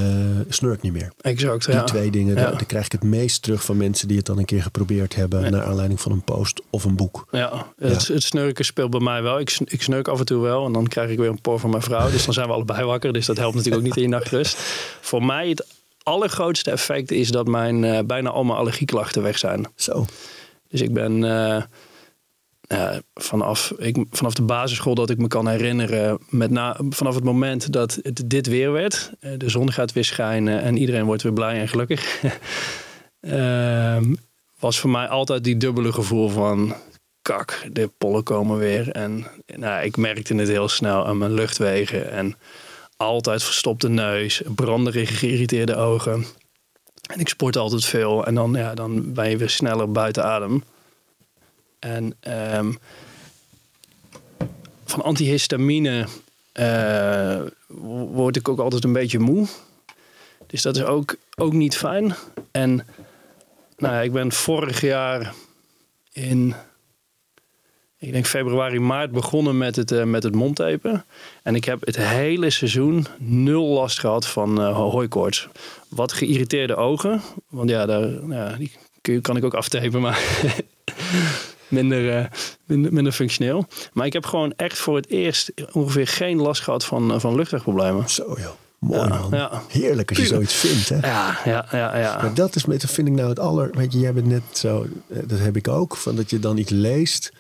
[0.48, 1.12] snurk niet meer.
[1.20, 1.66] exact.
[1.66, 1.84] Die ja.
[1.84, 2.40] twee dingen, Ja.
[2.42, 5.14] daar, daar krijg ik het meest terug van mensen die het dan een keer geprobeerd
[5.14, 7.26] hebben, naar aanleiding van een post of een boek.
[7.30, 9.40] Ja, het, het snurken speelt bij mij wel.
[9.40, 11.70] Ik, ik snurk af en toe wel en dan krijg ik weer een por van
[11.70, 12.10] mijn vrouw.
[12.10, 13.12] Dus dan zijn we allebei wakker.
[13.12, 14.56] Dus dat helpt natuurlijk ook niet in je nachtrust.
[15.10, 15.66] Voor mij het
[16.02, 19.66] allergrootste effect is dat mijn, uh, bijna al mijn allergieklachten weg zijn.
[19.74, 20.04] Zo.
[20.68, 21.62] Dus ik ben uh,
[23.14, 27.72] vanaf, ik, vanaf de basisschool dat ik me kan herinneren, met na, vanaf het moment
[27.72, 31.60] dat het dit weer werd, de zon gaat weer schijnen en iedereen wordt weer blij
[31.60, 32.20] en gelukkig,
[33.20, 34.14] ehm,
[34.58, 36.74] was voor mij altijd die dubbele gevoel van
[37.22, 38.90] kak, de pollen komen weer.
[38.90, 42.36] En nou, ik merkte het heel snel aan mijn luchtwegen en
[42.96, 46.24] altijd verstopte neus, branderige geïrriteerde ogen.
[47.12, 50.62] En ik sport altijd veel en dan, ja, dan ben je weer sneller buiten adem.
[51.82, 52.14] En
[52.56, 52.78] um,
[54.84, 56.06] van antihistamine
[56.54, 57.40] uh,
[58.12, 59.46] word ik ook altijd een beetje moe.
[60.46, 62.14] Dus dat is ook, ook niet fijn.
[62.50, 62.86] En
[63.76, 65.34] nou ja, ik ben vorig jaar
[66.12, 66.54] in
[67.98, 71.04] ik denk februari, maart begonnen met het, uh, met het mondtapen.
[71.42, 75.48] En ik heb het hele seizoen nul last gehad van uh, hooikoorts.
[75.88, 77.20] Wat geïrriteerde ogen.
[77.48, 80.20] Want ja, daar, ja die kan ik ook aftapen, maar
[81.72, 82.26] minder, uh,
[82.66, 83.66] minder, minder, functioneel.
[83.92, 88.10] Maar ik heb gewoon echt voor het eerst ongeveer geen last gehad van, van luchtwegproblemen.
[88.10, 88.50] Zo joh.
[88.78, 89.28] Mooi man.
[89.30, 89.62] Ja.
[89.68, 90.88] Heerlijk als je zoiets vindt.
[90.88, 91.08] Hè?
[91.08, 92.22] Ja, ja, ja, ja.
[92.22, 93.70] Maar dat is, dat vind ik nou het aller...
[93.72, 94.86] Weet je, jij bent net zo...
[95.08, 95.96] Dat heb ik ook.
[95.96, 97.32] Van dat je dan iets leest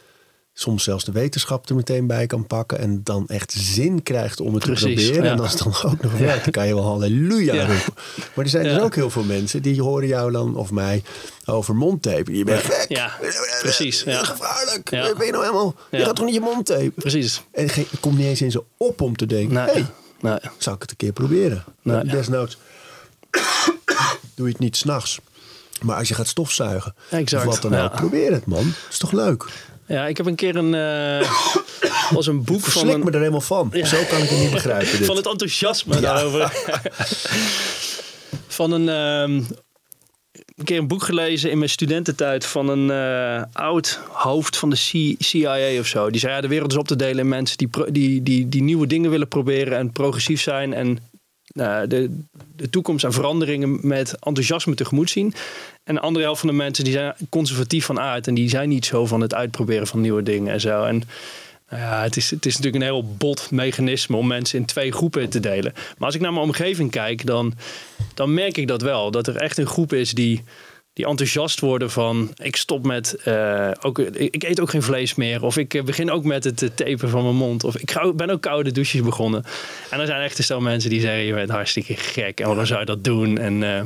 [0.54, 4.54] soms zelfs de wetenschap er meteen bij kan pakken en dan echt zin krijgt om
[4.54, 5.24] het te proberen.
[5.24, 7.94] En als het dan ook nog werkt, dan kan je wel halleluja roepen.
[8.34, 11.02] Maar er zijn dus ook heel veel mensen die horen jou dan of mij
[11.44, 12.36] over mondtape.
[12.36, 12.88] Je bent gek.
[12.88, 13.16] Ja,
[13.60, 14.02] precies.
[14.02, 14.24] Ja.
[14.24, 14.90] Gevaarlijk.
[14.90, 15.74] Ben je nou helemaal...
[15.90, 16.92] Je gaat toch niet je mond tapen?
[16.92, 17.42] Precies.
[17.52, 19.54] En het komt niet eens in ze op om te denken...
[19.54, 19.64] Nee.
[19.64, 19.86] Hey,
[20.20, 20.38] nee.
[20.58, 21.64] zou ik het een keer proberen?
[21.82, 22.04] Nee.
[22.04, 22.58] Desnoods
[24.34, 25.18] doe je het niet s'nachts.
[25.82, 27.46] Maar als je gaat stofzuigen, exact.
[27.46, 28.72] of wat dan ook, probeer het man.
[28.90, 29.46] is toch leuk?
[29.92, 30.74] Ja, ik heb een keer een.
[30.74, 31.32] Uh,
[32.10, 32.88] was een boek van.
[32.90, 33.70] Ik me er helemaal van.
[33.72, 34.98] Zo kan ik het niet begrijpen.
[34.98, 35.06] Dit.
[35.06, 36.52] Van het enthousiasme daarover.
[38.58, 38.88] van een.
[39.28, 39.44] Uh,
[40.56, 44.76] een keer een boek gelezen in mijn studententijd van een uh, oud hoofd van de
[45.18, 46.10] CIA of zo.
[46.10, 48.62] Die zei: ja, de wereld is op te delen in mensen die, die, die, die
[48.62, 50.98] nieuwe dingen willen proberen en progressief zijn en
[51.52, 52.20] uh, de,
[52.56, 55.34] de toekomst en veranderingen met enthousiasme tegemoet zien.
[55.84, 58.26] En de andere helft van de mensen die zijn conservatief van aard.
[58.26, 60.84] En die zijn niet zo van het uitproberen van nieuwe dingen en zo.
[60.84, 61.02] En
[61.68, 64.92] nou ja, het is, het is natuurlijk een heel bot mechanisme om mensen in twee
[64.92, 65.72] groepen te delen.
[65.74, 67.54] Maar als ik naar mijn omgeving kijk, dan,
[68.14, 69.10] dan merk ik dat wel.
[69.10, 70.42] Dat er echt een groep is die,
[70.92, 75.42] die enthousiast worden van ik stop met uh, ook ik, eet ook geen vlees meer
[75.42, 78.30] of ik eh, begin ook met het tapen van mijn mond of ik ga, ben
[78.30, 79.44] ook koude douches begonnen
[79.90, 82.66] en er zijn echt een stel mensen die zeggen je bent hartstikke gek en waarom
[82.66, 83.80] zou je dat doen en uh,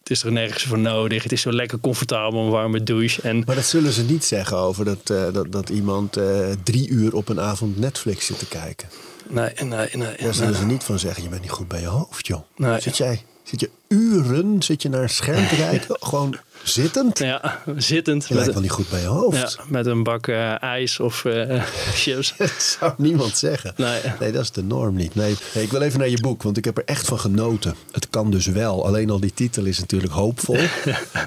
[0.00, 1.22] het is er nergens voor nodig.
[1.22, 3.22] Het is zo lekker comfortabel, een warme douche.
[3.22, 3.42] En...
[3.46, 6.18] Maar dat zullen ze niet zeggen over dat, uh, dat, dat iemand
[6.62, 8.88] drie uur op een avond Netflix zit te kijken.
[9.28, 10.16] Nee, nee, nee.
[10.16, 12.40] Daar zullen ze niet van zeggen, je bent niet goed bij je hoofd, joh.
[12.56, 12.80] Nee.
[12.80, 17.18] Zit jij, zit je uren, zit je naar een scherm te kijken, gewoon Zittend?
[17.18, 18.28] Ja, zittend.
[18.28, 19.54] Je lijkt wel niet goed bij je hoofd.
[19.56, 21.64] Ja, met een bak uh, ijs of uh,
[22.02, 22.34] chips.
[22.38, 23.72] dat zou niemand zeggen.
[23.76, 24.00] Nee.
[24.20, 25.14] nee, dat is de norm niet.
[25.14, 27.74] Nee, ik wil even naar je boek, want ik heb er echt van genoten.
[27.90, 28.86] Het kan dus wel.
[28.86, 30.56] Alleen al die titel is natuurlijk hoopvol.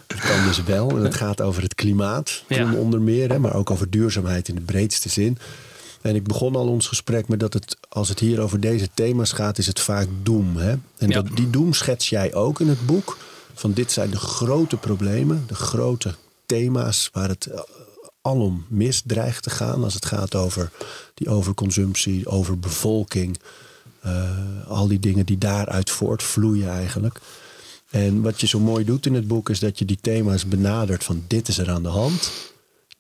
[0.08, 0.90] het kan dus wel.
[0.90, 2.74] En het gaat over het klimaat, ja.
[2.74, 3.30] onder meer.
[3.30, 5.38] Hè, maar ook over duurzaamheid in de breedste zin.
[6.02, 9.32] En ik begon al ons gesprek met dat het, als het hier over deze thema's
[9.32, 10.58] gaat, is het vaak doem.
[10.58, 10.76] Hè?
[10.98, 13.18] En dat, die doem schets jij ook in het boek
[13.54, 17.60] van dit zijn de grote problemen, de grote thema's waar het eh,
[18.22, 20.72] alom mis dreigt te gaan als het gaat over
[21.14, 23.38] die overconsumptie, over bevolking,
[24.06, 27.20] uh, al die dingen die daaruit voortvloeien eigenlijk.
[27.90, 31.04] En wat je zo mooi doet in het boek is dat je die thema's benadert
[31.04, 32.32] van dit is er aan de hand,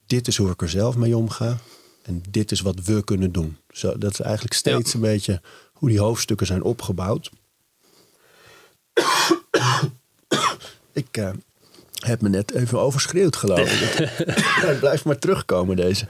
[0.05, 1.57] dit is hoe ik er zelf mee omga
[2.01, 3.57] en dit is wat we kunnen doen.
[3.71, 5.41] Zo, dat is eigenlijk steeds een beetje
[5.73, 7.31] hoe die hoofdstukken zijn opgebouwd.
[10.93, 11.29] Ik uh,
[11.93, 14.09] heb me net even overschreeuwd, geloof ik.
[14.65, 16.05] Hij blijft maar terugkomen, deze.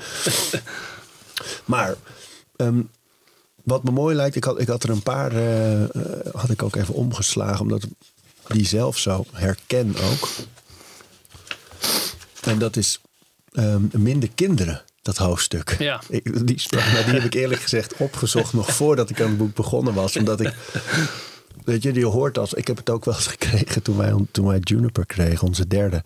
[1.65, 1.95] Maar
[2.55, 2.89] um,
[3.63, 5.83] wat me mooi lijkt, ik had, ik had er een paar, uh,
[6.33, 7.87] had ik ook even omgeslagen, omdat
[8.47, 10.29] die zelf zo herken ook.
[12.41, 13.01] En dat is
[13.53, 15.75] um, minder kinderen, dat hoofdstuk.
[15.79, 16.01] Ja.
[16.09, 19.93] Ik, die, die heb ik eerlijk gezegd opgezocht nog voordat ik aan het boek begonnen
[19.93, 20.17] was.
[20.17, 20.53] Omdat ik
[21.65, 22.53] Weet je, je hoort als.
[22.53, 26.03] Ik heb het ook wel eens gekregen toen wij, toen wij Juniper kregen, onze derde.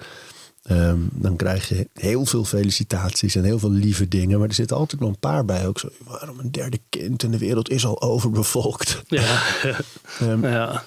[0.64, 4.40] Ehm, dan krijg je heel veel felicitaties en heel veel lieve dingen.
[4.40, 5.68] Maar er zitten altijd nog een paar bij.
[5.68, 9.02] Ook zo, waarom een derde kind en de wereld is al overbevolkt.
[9.08, 9.42] Ja.
[10.22, 10.84] um, ja.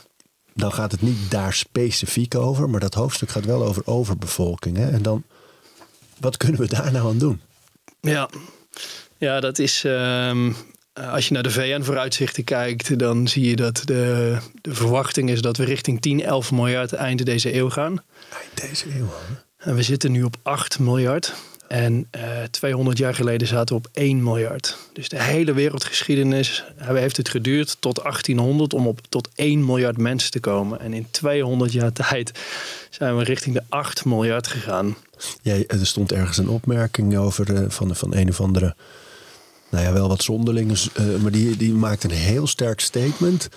[0.54, 2.70] Dan gaat het niet daar specifiek over.
[2.70, 4.76] Maar dat hoofdstuk gaat wel over overbevolking.
[4.76, 4.90] Hè?
[4.90, 5.24] En dan,
[6.18, 7.40] wat kunnen we daar nou aan doen?
[8.00, 8.30] Ja,
[9.18, 9.82] ja dat is...
[9.86, 10.56] Um Eh,
[11.08, 15.56] als je naar de VN-vooruitzichten kijkt, dan zie je dat de, de verwachting is dat
[15.56, 18.02] we richting 10, 11 miljard einde deze eeuw gaan.
[18.40, 19.08] Eind deze eeuw.
[19.56, 21.34] En we zitten nu op 8 miljard.
[21.68, 24.76] En uh, 200 jaar geleden zaten we op 1 miljard.
[24.92, 30.30] Dus de hele wereldgeschiedenis heeft het geduurd tot 1800 om op tot 1 miljard mensen
[30.30, 30.80] te komen.
[30.80, 32.32] En in 200 jaar tijd
[32.90, 34.96] zijn we richting de 8 miljard gegaan.
[35.42, 38.74] Ja, er stond ergens een opmerking over uh, van, van een of andere
[39.70, 43.48] nou ja, wel wat zonderling, uh, maar die, die maakt een heel sterk statement.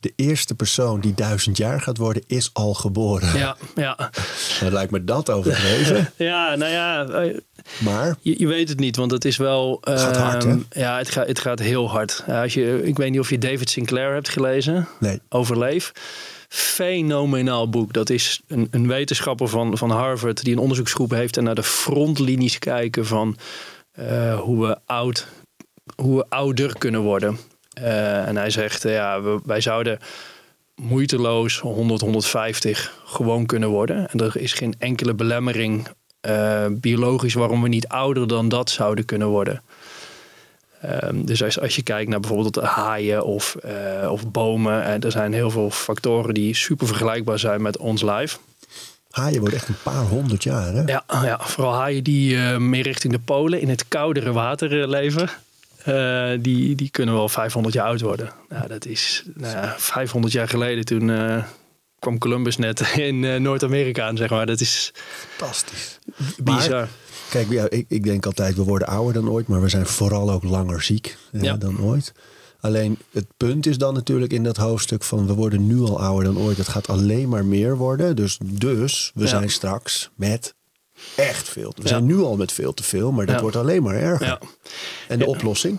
[0.00, 3.38] De eerste persoon die duizend jaar gaat worden, is al geboren.
[3.38, 3.96] Ja, ja.
[4.60, 6.12] Dat lijkt me dat overdreven.
[6.30, 7.06] ja, nou ja.
[7.08, 7.36] Uh,
[7.78, 8.16] maar?
[8.20, 9.80] Je, je, weet het niet, want het is wel...
[9.88, 10.56] Uh, gaat hard, hè?
[10.70, 12.24] Ja, het, gaat het gaat heel hard.
[12.28, 14.88] als je, ik weet niet of je David Sinclair hebt gelezen.
[14.98, 15.20] Nee.
[15.28, 15.92] Overleef
[16.50, 17.92] fenomenaal boek.
[17.92, 21.62] Dat is een, een, wetenschapper van, van Harvard die een onderzoeksgroep heeft en naar de
[21.62, 23.36] frontlinies kijken van
[23.98, 25.26] uh, hoe we oud
[25.96, 27.38] hoe we ouder kunnen worden.
[27.78, 29.98] Uh, en hij zegt, uh, ja, we, wij zouden
[30.74, 34.10] moeiteloos 100, 150 gewoon kunnen worden.
[34.10, 35.88] En er is geen enkele belemmering
[36.28, 39.62] uh, biologisch waarom we niet ouder dan dat zouden kunnen worden.
[41.04, 43.56] Um, dus als, als je kijkt naar bijvoorbeeld haaien of,
[44.08, 48.38] of bomen, er zijn heel veel factoren die super vergelijkbaar zijn met ons lijf.
[49.10, 50.82] Haaien worden echt een paar honderd jaar, hè?
[50.82, 55.28] Ja, ja vooral haaien die meer richting de polen in het koudere water leven.
[55.88, 58.32] Uh, die, die kunnen wel 500 jaar oud worden.
[58.48, 61.44] Nou, dat is nou ja, 500 jaar geleden toen uh,
[61.98, 64.46] kwam Columbus net in uh, Noord-Amerika aan, zeg maar.
[64.46, 64.92] Dat is
[65.36, 65.98] fantastisch.
[66.42, 66.70] Bizar.
[66.70, 66.88] Maar,
[67.30, 70.30] kijk, ja, ik, ik denk altijd, we worden ouder dan ooit, maar we zijn vooral
[70.30, 71.56] ook langer ziek ja.
[71.56, 72.12] dan ooit.
[72.60, 76.24] Alleen het punt is dan natuurlijk in dat hoofdstuk van we worden nu al ouder
[76.24, 76.56] dan ooit.
[76.56, 78.16] Het gaat alleen maar meer worden.
[78.16, 80.54] Dus, dus we zijn straks met
[81.16, 81.72] echt veel.
[81.76, 83.40] We zijn nu al met veel te veel, maar dat ja.
[83.40, 84.26] wordt alleen maar erger.
[84.26, 84.40] Ja.
[85.08, 85.78] En de oplossing?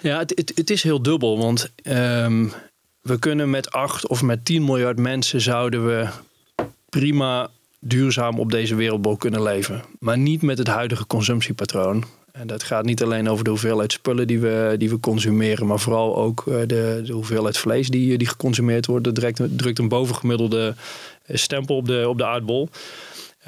[0.00, 1.38] Ja, het, het, het, is heel dubbel.
[1.38, 2.52] Want um,
[3.00, 6.08] we kunnen met 8 of met 10 miljard mensen zouden we
[6.88, 9.84] prima duurzaam op deze wereldbol kunnen leven.
[9.98, 12.04] Maar niet met het huidige consumptiepatroon.
[12.32, 15.78] En dat gaat niet alleen over de hoeveelheid spullen die we, die we consumeren, maar
[15.78, 19.04] vooral ook de, de hoeveelheid vlees die, die geconsumeerd wordt.
[19.04, 20.74] Dat drukt, drukt een bovengemiddelde
[21.28, 22.68] stempel op de, op de aardbol.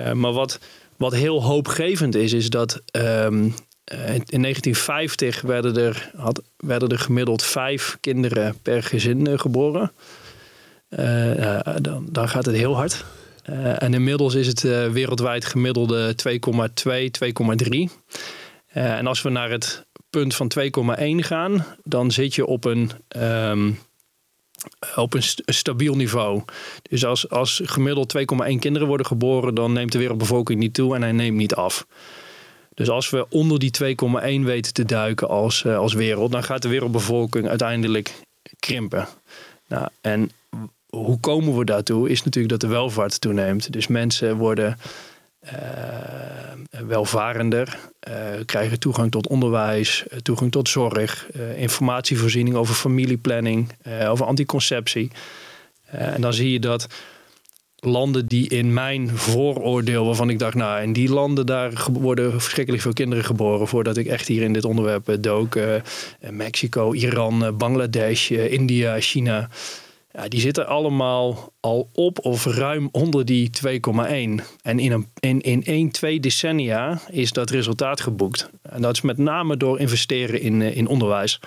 [0.01, 0.59] Uh, maar wat,
[0.97, 3.55] wat heel hoopgevend is, is dat um,
[4.27, 9.93] in 1950 werden er, had, werden er gemiddeld vijf kinderen per gezin geboren.
[10.89, 13.05] Uh, dan, dan gaat het heel hard.
[13.79, 14.61] En inmiddels is het
[14.93, 16.31] wereldwijd gemiddelde 2,2,
[17.59, 17.93] 2,3.
[18.73, 23.79] en als we naar het punt van 2,1 gaan, dan zit je op een, um,
[24.97, 26.43] op een, st stabiel niveau.
[26.83, 28.25] Dus als, als gemiddeld 2,1
[28.59, 31.87] kinderen worden geboren, dan neemt de wereldbevolking niet toe en hij neemt niet af.
[32.75, 33.97] Dus als we onder die
[34.41, 38.15] 2,1 weten te duiken als, uh, als wereld, dan gaat de wereldbevolking uiteindelijk
[38.59, 39.09] krimpen.
[39.69, 40.31] Nou, en
[40.89, 42.09] hoe komen we daartoe?
[42.09, 43.73] Is natuurlijk dat de welvaart toeneemt.
[43.73, 44.79] Dus mensen worden
[46.71, 47.79] welvarender,
[48.09, 48.15] uh,
[48.47, 51.27] krijgen toegang tot onderwijs, toegang tot zorg,
[51.57, 53.69] informatievoorziening over familieplanning,
[54.09, 55.11] over anticonceptie.
[55.87, 56.87] en dan zie je dat
[57.77, 62.83] landen die in mijn vooroordeel, waarvan ik dacht, nou, in die landen daar worden verschrikkelijk
[62.83, 65.59] veel kinderen geboren voordat ik echt hier in dit onderwerp dook.
[66.31, 69.49] Mexico, Iran, Bangladesh, India, China.
[70.13, 73.71] Ja, die zitten allemaal al op of ruim onder die 2,1.
[74.63, 78.51] En in, een, in, in 1, 2 decennia is dat resultaat geboekt.
[78.63, 81.41] En dat is met name door investeren in, in onderwijs.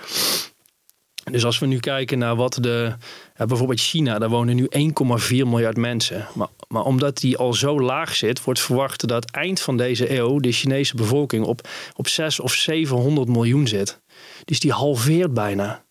[1.30, 2.94] Dus als we nu kijken naar wat de.
[3.36, 6.26] Ja, bijvoorbeeld China, daar wonen nu 1,4 miljard mensen.
[6.34, 10.38] Maar, maar omdat die al zo laag zit, wordt verwacht dat eind van deze eeuw
[10.38, 14.00] de Chinese bevolking op, op 6 of 700 miljoen zit.
[14.44, 15.84] Dus die halveert bijna.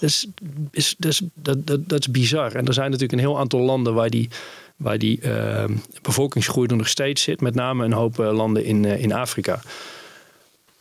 [0.00, 0.26] Dus,
[0.70, 2.54] is, dus, dat, dat, is bizar.
[2.54, 4.28] En er zijn natuurlijk een heel aantal landen waar die,
[4.76, 5.64] waar die uh,
[6.02, 7.40] bevolkingsgroei nog steeds zit.
[7.40, 9.60] Met name een hoop uh, landen in, uh, in Afrika.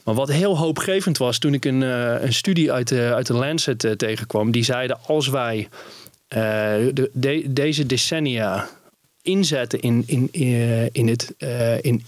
[0.03, 4.51] Maar wat heel hoopgevend was toen ik een, een studie uit uit de Lancet tegenkwam.
[4.51, 5.69] Die zeiden als wij
[6.27, 8.69] de, de, deze decennia
[9.21, 10.29] inzetten in, in,
[10.91, 11.33] in, het,
[11.81, 12.03] in,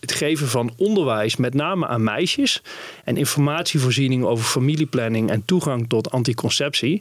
[0.00, 2.62] het geven van onderwijs, met name aan meisjes,
[3.04, 7.00] en informatievoorziening over familieplanning en toegang tot anticonceptie,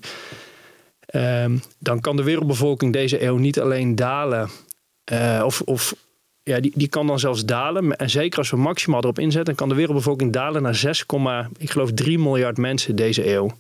[1.16, 4.50] um, dan kan de wereldbevolking deze eeuw niet alleen dalen,
[5.12, 5.96] uh, of, of
[6.44, 7.98] ja, die, die kan dan zelfs dalen.
[7.98, 11.06] En zeker als we maximaal erop inzetten, kan de wereldbevolking dalen naar 6,
[11.58, 13.52] ik geloof 3 miljard mensen deze eeuw.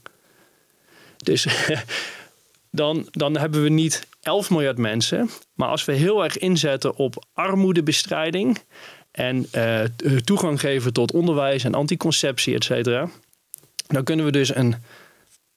[1.23, 1.47] Dus
[2.71, 5.29] dan, dan hebben we niet 11 miljard mensen.
[5.53, 8.57] Maar als we heel erg inzetten op armoedebestrijding
[9.15, 9.81] en uh,
[10.23, 13.09] toegang geven tot onderwijs en anticonceptie, et cetera.
[13.87, 14.75] Dan kunnen we dus een,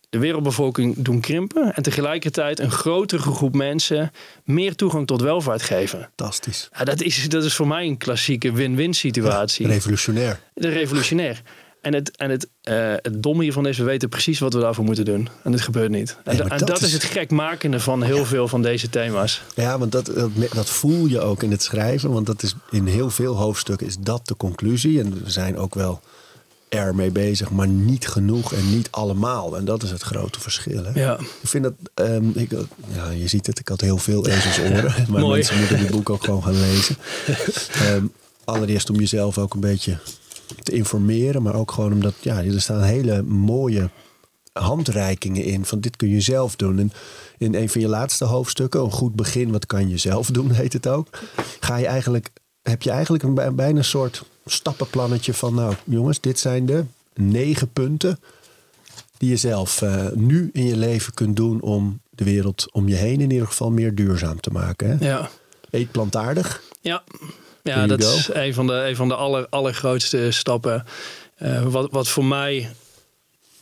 [0.08, 4.12] de wereldbevolking doen krimpen en tegelijkertijd een grotere groep mensen
[4.44, 5.98] meer toegang tot welvaart geven.
[5.98, 6.68] Fantastisch.
[6.78, 9.66] Ja, dat, is, dat is voor mij een klassieke win-win situatie.
[9.66, 10.40] Revolutionair.
[10.54, 11.42] De revolutionair.
[11.80, 14.84] En het, en het, eh, het domme hiervan is, we weten precies wat we daarvoor
[14.84, 15.28] moeten doen.
[15.44, 16.16] En het gebeurt niet.
[16.24, 19.42] En, Nee, maar en dat dat, is het gekmakende van heel veel van deze thema's.
[19.54, 22.12] Ja, want dat, dat, dat voel je ook in het schrijven.
[22.12, 25.00] Want dat is in heel veel hoofdstukken is dat de conclusie.
[25.00, 26.00] En we zijn ook wel
[26.68, 29.56] ermee bezig, maar niet genoeg en niet allemaal.
[29.56, 30.84] En dat is het grote verschil.
[30.84, 31.00] Hè?
[31.00, 31.18] Ja.
[31.18, 32.50] Ik vind dat, ehm, ik,
[32.94, 34.82] ja, je ziet het, ik had heel veel ezelsoren.
[35.10, 35.34] maar Mooi.
[35.34, 36.96] mensen moeten dit boek ook gewoon gaan lezen.
[37.86, 38.04] Ehm,
[38.44, 39.98] allereerst om jezelf ook een beetje
[40.62, 43.90] te informeren, maar ook gewoon omdat ja, er staan hele mooie
[44.52, 46.78] handreikingen in van dit kun je zelf doen.
[46.78, 46.92] En
[47.38, 50.72] in een van je laatste hoofdstukken, een goed begin, wat kan je zelf doen, heet
[50.72, 51.08] het ook.
[51.60, 52.30] Ga je eigenlijk,
[52.62, 56.84] heb je eigenlijk een, bij- bijna een soort stappenplannetje van nou jongens, dit zijn de
[57.14, 58.18] negen punten
[59.18, 62.94] die je zelf eh, nu in je leven kunt doen om de wereld om je
[62.94, 64.88] heen in ieder geval meer duurzaam te maken.
[64.98, 65.08] Hè?
[65.08, 65.30] Ja.
[65.70, 66.62] Eet plantaardig.
[66.80, 67.02] Ja,
[67.74, 68.16] ja dat go.
[68.16, 70.84] is een van de, een van de aller, allergrootste stappen.
[71.34, 72.70] Eh, wat, wat voor mij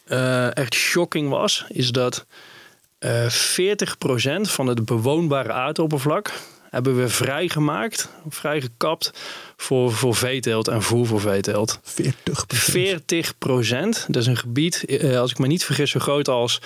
[0.04, 2.26] eh, echt shocking was, is dat
[2.98, 6.32] eh 40% van het bewoonbare aardoppervlak
[6.70, 9.12] hebben we vrijgemaakt, vrijgekapt
[9.56, 11.78] voor, voor veeteelt en voer voor veeteelt.
[11.82, 14.04] 40 40 procent.
[14.08, 14.84] Dat is een gebied,
[15.16, 16.60] als ik me niet vergis, zo groot als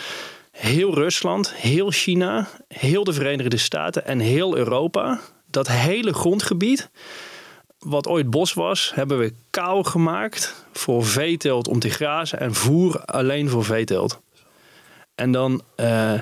[0.50, 5.20] heel Rusland, heel China, heel de Verenigde Staten en heel Europa.
[5.46, 6.90] Dat hele grondgebied,
[7.81, 13.05] wat ooit bos was, hebben we kaal gemaakt voor veeteelt om te grazen en voer
[13.05, 14.21] alleen voor veeteelt.
[15.14, 16.14] En dan, eh,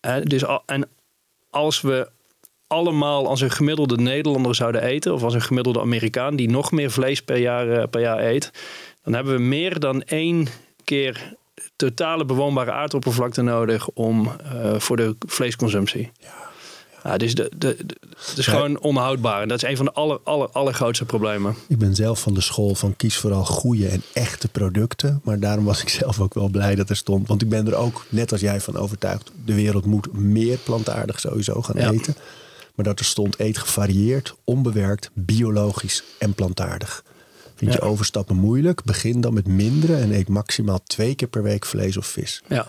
[0.00, 0.88] eh, dus en
[1.50, 2.10] als we
[2.66, 6.90] allemaal als een gemiddelde Nederlander zouden eten, of als een gemiddelde Amerikaan die nog meer
[6.90, 8.50] vlees per jaar, eh, per jaar eet,
[9.02, 10.46] dan hebben we meer dan één
[10.84, 11.36] keer
[11.76, 14.30] totale bewoonbare aardoppervlakte nodig om,
[14.76, 16.10] voor de vleesconsumptie.
[16.18, 16.51] Ja,
[17.16, 17.96] dus de, de, de-
[18.28, 18.52] het is Ja.
[18.52, 19.42] gewoon onhoudbaar.
[19.42, 21.54] En dat is een van de aller, aller, allergrootste problemen.
[21.68, 25.20] Ik ben zelf van de school van kies vooral goede en echte producten.
[25.24, 27.28] Maar daarom was ik zelf ook wel blij dat er stond.
[27.28, 29.30] Want ik ben er ook, net als jij, van overtuigd.
[29.44, 31.90] De wereld moet meer plantaardig sowieso gaan Ja.
[31.90, 32.14] eten.
[32.74, 37.04] Maar dat er stond eet gevarieerd, onbewerkt, biologisch en plantaardig.
[37.54, 37.86] Vind je Ja.
[37.86, 38.84] overstappen moeilijk?
[38.84, 42.42] Begin dan met minderen en eet maximaal twee keer per week vlees of vis.
[42.48, 42.66] Ja.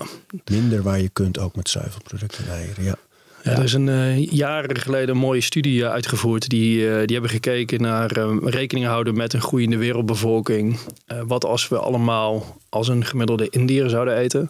[0.51, 2.83] Minder waar je kunt, ook met zuivelproducten en eieren.
[2.83, 2.95] Ja.
[3.43, 6.49] Ja, er is een eh, jaren geleden een mooie studie eh, uitgevoerd.
[6.49, 8.11] Die, eh, die hebben gekeken naar
[8.43, 10.79] rekening houden met een groeiende wereldbevolking.
[11.27, 14.49] Wat als we allemaal als een gemiddelde Indiër zouden eten.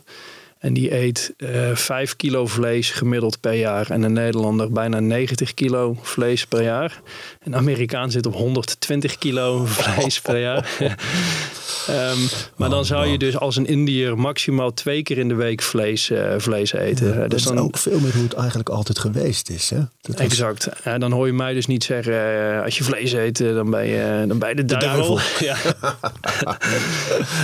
[0.60, 3.90] En die eet eh 5 kilo vlees gemiddeld per jaar.
[3.90, 7.02] En een Nederlander bijna 90 kilo vlees per jaar.
[7.44, 10.70] Een Amerikaan zit op 120 kilo vlees per jaar.
[11.88, 12.18] Ehm,
[12.56, 16.10] maar dan zou je dus als een Indiër maximaal twee keer in de week vlees,
[16.10, 17.20] eh, vlees eten.
[17.20, 19.70] dat dus is dan, ook veel meer hoe het eigenlijk altijd geweest is.
[19.70, 19.80] Hè?
[20.02, 20.68] Dat Exact.
[20.84, 23.70] En dan hoor je mij dus niet zeggen, eh, als je vlees eet, eh, dan
[23.70, 25.20] ben je, dan ben je de, duivel.
[25.40, 25.56] Ja.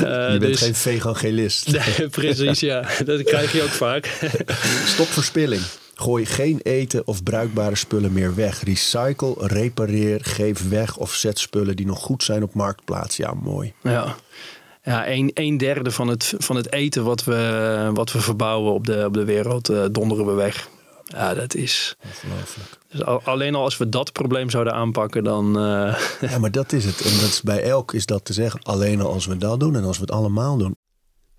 [0.04, 1.72] Eh, je bent dus- geen vegangelist.
[1.72, 2.88] Nee, precies, ja.
[3.06, 4.20] Dat krijg je ook vaak.
[4.86, 5.62] Stop verspilling.
[6.00, 8.64] Gooi geen eten of bruikbare spullen meer weg.
[8.64, 13.18] Recycle, repareer, geef weg of zet spullen die nog goed zijn op marktplaats.
[13.18, 13.74] Ja, mooi.
[13.84, 14.16] Ja.
[14.84, 18.86] Ja, een, een derde van het, van het eten wat we, wat we verbouwen op
[18.86, 20.70] de, op de wereld eh, donderen we weg.
[21.04, 21.96] Ja, dat is...
[22.06, 22.78] Ongelooflijk.
[22.92, 25.60] Dus al- alleen al als we dat probleem zouden aanpakken, dan...
[25.60, 26.00] eh,
[26.32, 27.02] Ja, maar dat is het.
[27.02, 28.60] En dat is bij elk is dat te zeggen.
[28.64, 30.76] Alleen al als we dat doen en als we het allemaal doen.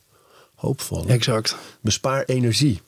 [0.54, 1.06] hoopvol?
[1.06, 1.12] hè?
[1.12, 1.56] exact.
[1.80, 2.80] Bespaar energie.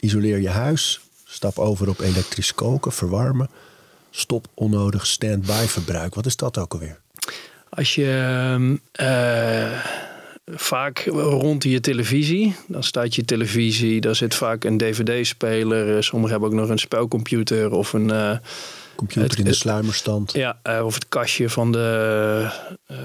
[0.00, 1.00] Isoleer je huis.
[1.24, 3.48] Stap over op elektrisch koken, verwarmen.
[4.10, 6.14] Stop onnodig stand-by verbruik.
[6.14, 7.00] Wat is dat ook alweer?
[7.70, 8.10] Als je
[8.52, 9.80] ehm, eh,
[10.46, 15.96] vaak rond je televisie, dan staat je televisie, daar zit vaak een dvd-speler.
[15.96, 18.36] eh, Sommigen hebben ook nog een spelcomputer of een, eh,
[18.96, 20.32] Computer Het- in de sluimerstand.
[20.32, 22.48] Ja, of het kastje van, de,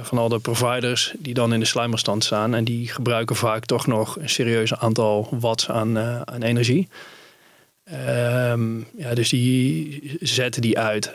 [0.01, 2.53] van al de providers die dan in de sluimerstand staan.
[2.55, 6.87] En die gebruiken vaak toch nog een serieus aantal watts aan, aan energie.
[7.83, 11.11] Ehm, ja, dus die zetten die uit.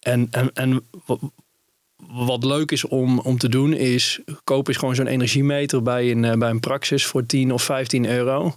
[0.00, 0.82] En, en, en
[2.24, 4.20] wat, leuk is om, om te doen is...
[4.44, 8.06] koop eens gewoon zo'n energiemeter bij een, eh, bij een Praxis voor 10 of 15
[8.06, 8.54] euro.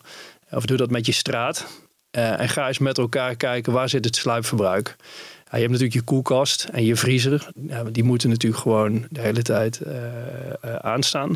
[0.52, 1.68] Of doe dat met je straat.
[2.12, 4.96] Eh, en ga eens met elkaar kijken waar zit het sluipverbruik.
[5.52, 7.48] Je hebt natuurlijk je koelkast en je vriezer.
[7.92, 11.36] Die moeten natuurlijk gewoon de hele tijd eh, aanstaan.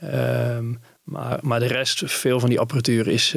[0.00, 3.32] Ehm, maar, maar de rest, veel van die apparatuur is,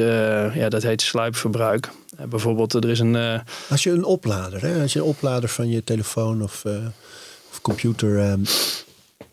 [0.54, 1.90] ja, dat heet sluipverbruik.
[2.30, 3.42] Bijvoorbeeld, er is een...
[3.70, 6.64] Als je een oplader, hè, als je een oplader van je telefoon of
[7.64, 8.40] computer ehm,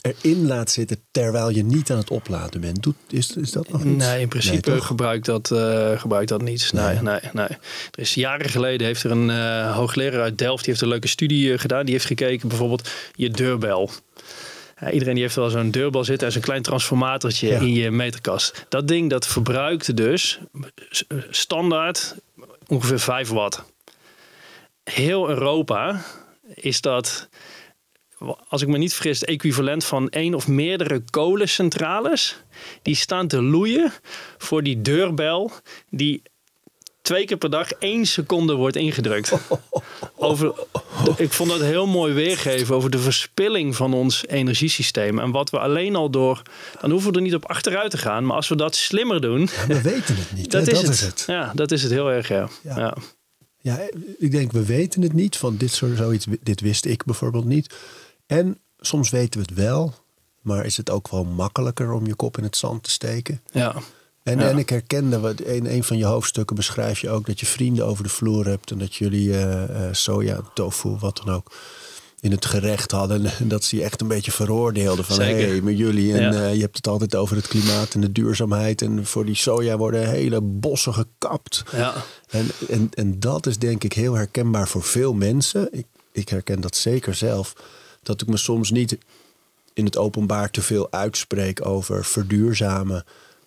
[0.01, 3.85] erin laat zitten terwijl je niet aan het opladen bent, doet, is, is dat nog
[3.85, 4.05] iets?
[4.05, 4.87] Nee, in principe toch?
[4.87, 6.73] gebruikt dat, eh gebruikt dat niet.
[6.73, 7.47] Nee, nee, nee.
[7.47, 7.59] Er
[7.99, 11.53] is jaren geleden heeft er een eh, hoogleraar uit Delft, die heeft een leuke studie
[11.53, 11.85] eh, gedaan.
[11.85, 13.91] Die heeft gekeken bijvoorbeeld je deurbel.
[14.81, 17.59] Ja, iedereen die heeft wel zo'n deurbel zitten en zo'n klein transformatortje Ja.
[17.61, 18.67] in je meterkast.
[18.69, 20.41] Dat ding dat verbruikt dus
[21.31, 22.15] standaard
[22.67, 23.63] ongeveer 5 watt.
[24.85, 26.03] Heel Europa
[26.55, 27.29] is dat,
[28.49, 32.43] als ik me niet vergis, het equivalent van één of meerdere kolencentrales.
[32.83, 33.93] Die staan te loeien
[34.39, 35.51] voor die deurbel
[35.91, 36.23] die
[37.03, 39.33] twee keer per dag één seconde wordt ingedrukt.
[40.17, 40.53] Over,
[41.17, 45.19] ik vond dat heel mooi weergeven over de verspilling van ons energiesysteem.
[45.19, 46.43] En wat we alleen al door,
[46.81, 48.27] dan hoeven we er niet op achteruit te gaan.
[48.27, 50.51] Maar als we dat slimmer doen, We weten het niet.
[50.53, 50.73] dat, hè?
[50.73, 50.95] is, dat het.
[50.95, 51.25] is het.
[51.27, 52.49] Ja, dat is het heel erg, ja.
[52.63, 52.79] Ja.
[52.79, 52.97] ja.
[53.63, 55.37] Ja, ik denk we weten het niet.
[55.37, 57.75] Van dit soort zoiets, dit wist ik bijvoorbeeld niet.
[58.31, 59.95] En soms weten we het wel,
[60.41, 63.41] maar is het ook wel makkelijker om je kop in het zand te steken?
[63.53, 63.75] ja.
[64.23, 64.49] En, Ja.
[64.49, 68.03] en ik herkende, in een van je hoofdstukken beschrijf je ook dat je vrienden over
[68.05, 71.53] de vloer hebt en dat jullie eh, soja, tofu, wat dan ook,
[72.21, 73.25] in het gerecht hadden.
[73.39, 76.43] En dat ze je echt een beetje veroordeelden van hé, hey, maar jullie, en Ja.
[76.49, 78.83] eh, je hebt het altijd over het klimaat en de duurzaamheid.
[78.83, 81.63] En voor die soja worden hele bossen gekapt.
[81.73, 81.95] ja.
[82.29, 85.69] En, en, en dat is denk ik heel herkenbaar voor veel mensen.
[85.73, 87.53] Ik, ik herken dat zeker zelf.
[88.03, 88.99] Dat ik me soms niet
[89.73, 93.05] in het openbaar te veel uitspreek over verduurzamen.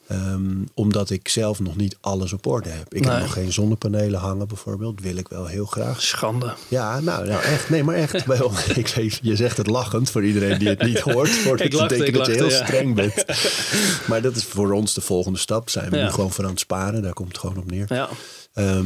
[0.08, 2.94] ehm, omdat ik zelf nog niet alles op orde heb.
[2.94, 3.12] Ik Nee.
[3.12, 5.02] heb nog geen zonnepanelen hangen bijvoorbeeld.
[5.02, 6.02] Wil ik wel heel graag.
[6.02, 6.54] Schande.
[6.68, 7.70] Ja, nou, nou echt.
[7.70, 8.14] Nee, maar echt.
[8.78, 11.44] Ik weet, je zegt het lachend voor iedereen die het niet hoort.
[11.44, 12.64] Wordt Ik het te lachte, ik dat je heel ja.
[12.66, 13.26] streng bent.
[14.10, 15.70] Maar dat is voor ons de volgende stap.
[15.70, 16.04] Zijn we Ja.
[16.04, 17.02] nu gewoon voor aan het sparen.
[17.02, 17.86] Daar komt het gewoon op neer.
[17.94, 18.10] Ja.
[18.54, 18.86] Ehm,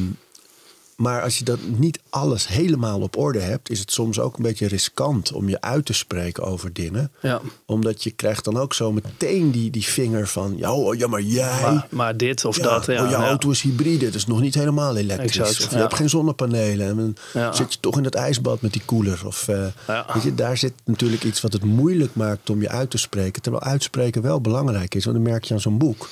[0.98, 4.44] maar als je dat niet alles helemaal op orde hebt, is het soms ook een
[4.44, 7.12] beetje riskant om je uit te spreken over dingen.
[7.22, 7.42] Ja.
[7.66, 11.22] Omdat je krijgt dan ook zo meteen die, die vinger van, ja, oh, ja maar
[11.22, 11.62] jij.
[11.62, 12.86] Maar, maar dit of ja, dat.
[12.86, 13.28] Ja, oh, jouw ja.
[13.28, 15.38] auto is hybride, het is nog niet helemaal elektrisch.
[15.38, 16.88] Exact, of je hebt geen zonnepanelen.
[16.88, 19.22] En dan zit je toch in het ijsbad met die koeler.
[19.26, 20.06] Of, eh, Ja.
[20.14, 23.42] weet je, daar zit natuurlijk iets wat het moeilijk maakt om je uit te spreken.
[23.42, 26.08] Terwijl uitspreken wel belangrijk is, want dan merk je aan zo'n boek.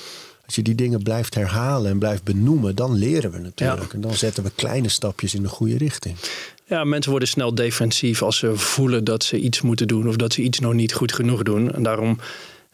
[0.46, 3.94] Als je die dingen blijft herhalen en blijft benoemen, dan leren we natuurlijk.
[3.94, 6.16] En dan zetten we kleine stapjes in de goede richting.
[6.68, 10.34] Ja, mensen worden snel defensief als ze voelen dat ze iets moeten doen of dat
[10.34, 11.72] ze iets nog niet goed genoeg doen.
[11.72, 12.20] En daarom,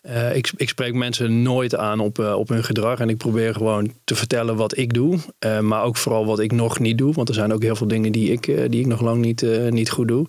[0.02, 3.00] eh, ik, ik spreek mensen nooit aan op, eh, op hun gedrag.
[3.00, 5.18] En ik probeer gewoon te vertellen wat ik doe.
[5.40, 7.14] eh, maar ook vooral wat ik nog niet doe.
[7.14, 9.90] Want er zijn ook heel veel dingen die ik, die ik nog lang niet, niet
[9.90, 10.26] goed doe.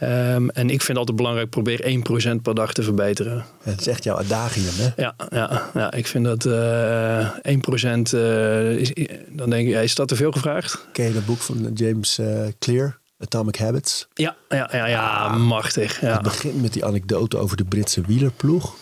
[0.00, 3.44] Ehm, en ik vind altijd belangrijk, probeer 1% per dag te verbeteren.
[3.64, 5.02] Dat is echt jouw adagium, hè?
[5.02, 8.92] Ja, ja, ja ik vind dat eh 1% eh, is,
[9.28, 10.86] dan denk ik, ja, is dat te veel gevraagd?
[10.92, 12.26] Ken je dat boek van James eh,
[12.58, 14.08] Clear, Atomic Habits?
[14.14, 16.00] Ja, ja, ja, ja machtig.
[16.00, 16.12] Ja.
[16.12, 18.74] Het begint met die anekdote over de Britse wielerploeg.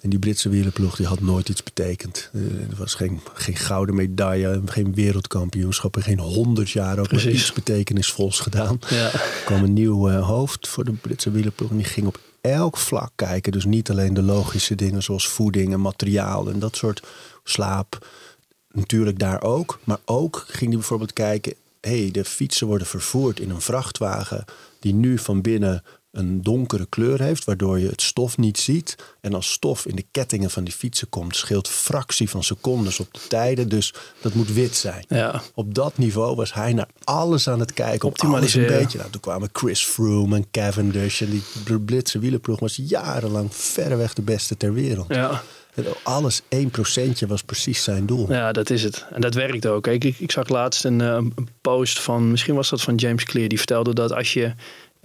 [0.00, 2.30] En die Britse wielerploeg die had nooit iets betekend.
[2.32, 5.96] Eh, Er was geen, geen gouden medaille, geen wereldkampioenschap...
[5.96, 8.80] en geen honderd jaar ook iets betekenisvols gedaan.
[8.88, 9.12] Ja.
[9.12, 11.70] Er kwam een nieuw eh, hoofd voor de Britse wielerploeg...
[11.70, 13.52] en die ging op elk vlak kijken.
[13.52, 16.50] Dus niet alleen de logische dingen zoals voeding en materiaal...
[16.50, 17.02] en dat soort
[17.44, 18.06] slaap,
[18.72, 19.78] natuurlijk daar ook.
[19.84, 21.54] Maar ook ging hij bijvoorbeeld kijken...
[21.80, 24.44] hé, hey, de fietsen worden vervoerd in een vrachtwagen...
[24.80, 25.82] die nu van binnen
[26.16, 27.44] een donkere kleur heeft...
[27.44, 28.96] waardoor je het stof niet ziet.
[29.20, 31.36] En als stof in de kettingen van die fietsen komt...
[31.36, 33.68] scheelt fractie van secondes op de tijden.
[33.68, 35.04] Dus dat moet wit zijn.
[35.08, 35.42] Ja.
[35.54, 38.08] Op dat niveau was hij naar alles aan het kijken.
[38.08, 38.78] Op alles een Optimaliseren.
[38.82, 38.98] beetje.
[38.98, 41.22] Nou, toen kwamen Chris Froome en Cavendish...
[41.22, 45.06] en die Britse wielerploeg was jarenlang verreweg de beste ter wereld.
[45.08, 45.42] Ja,
[46.02, 48.32] alles, 1% was precies zijn doel.
[48.32, 49.06] ja, dat is het.
[49.12, 49.86] En dat werkt ook.
[49.86, 53.24] Ik, ik, ik zag laatst een, eh, een post van, misschien was dat van James
[53.24, 54.54] Clear, die vertelde dat als je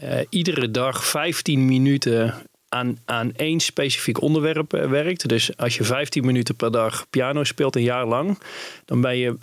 [0.02, 2.34] eh, iedere dag 15 minuten
[2.70, 7.44] aan, aan één specifiek onderwerp eh, werkt, dus als je 15 minuten per dag piano
[7.44, 8.40] speelt een jaar lang,
[8.86, 9.38] dan ben je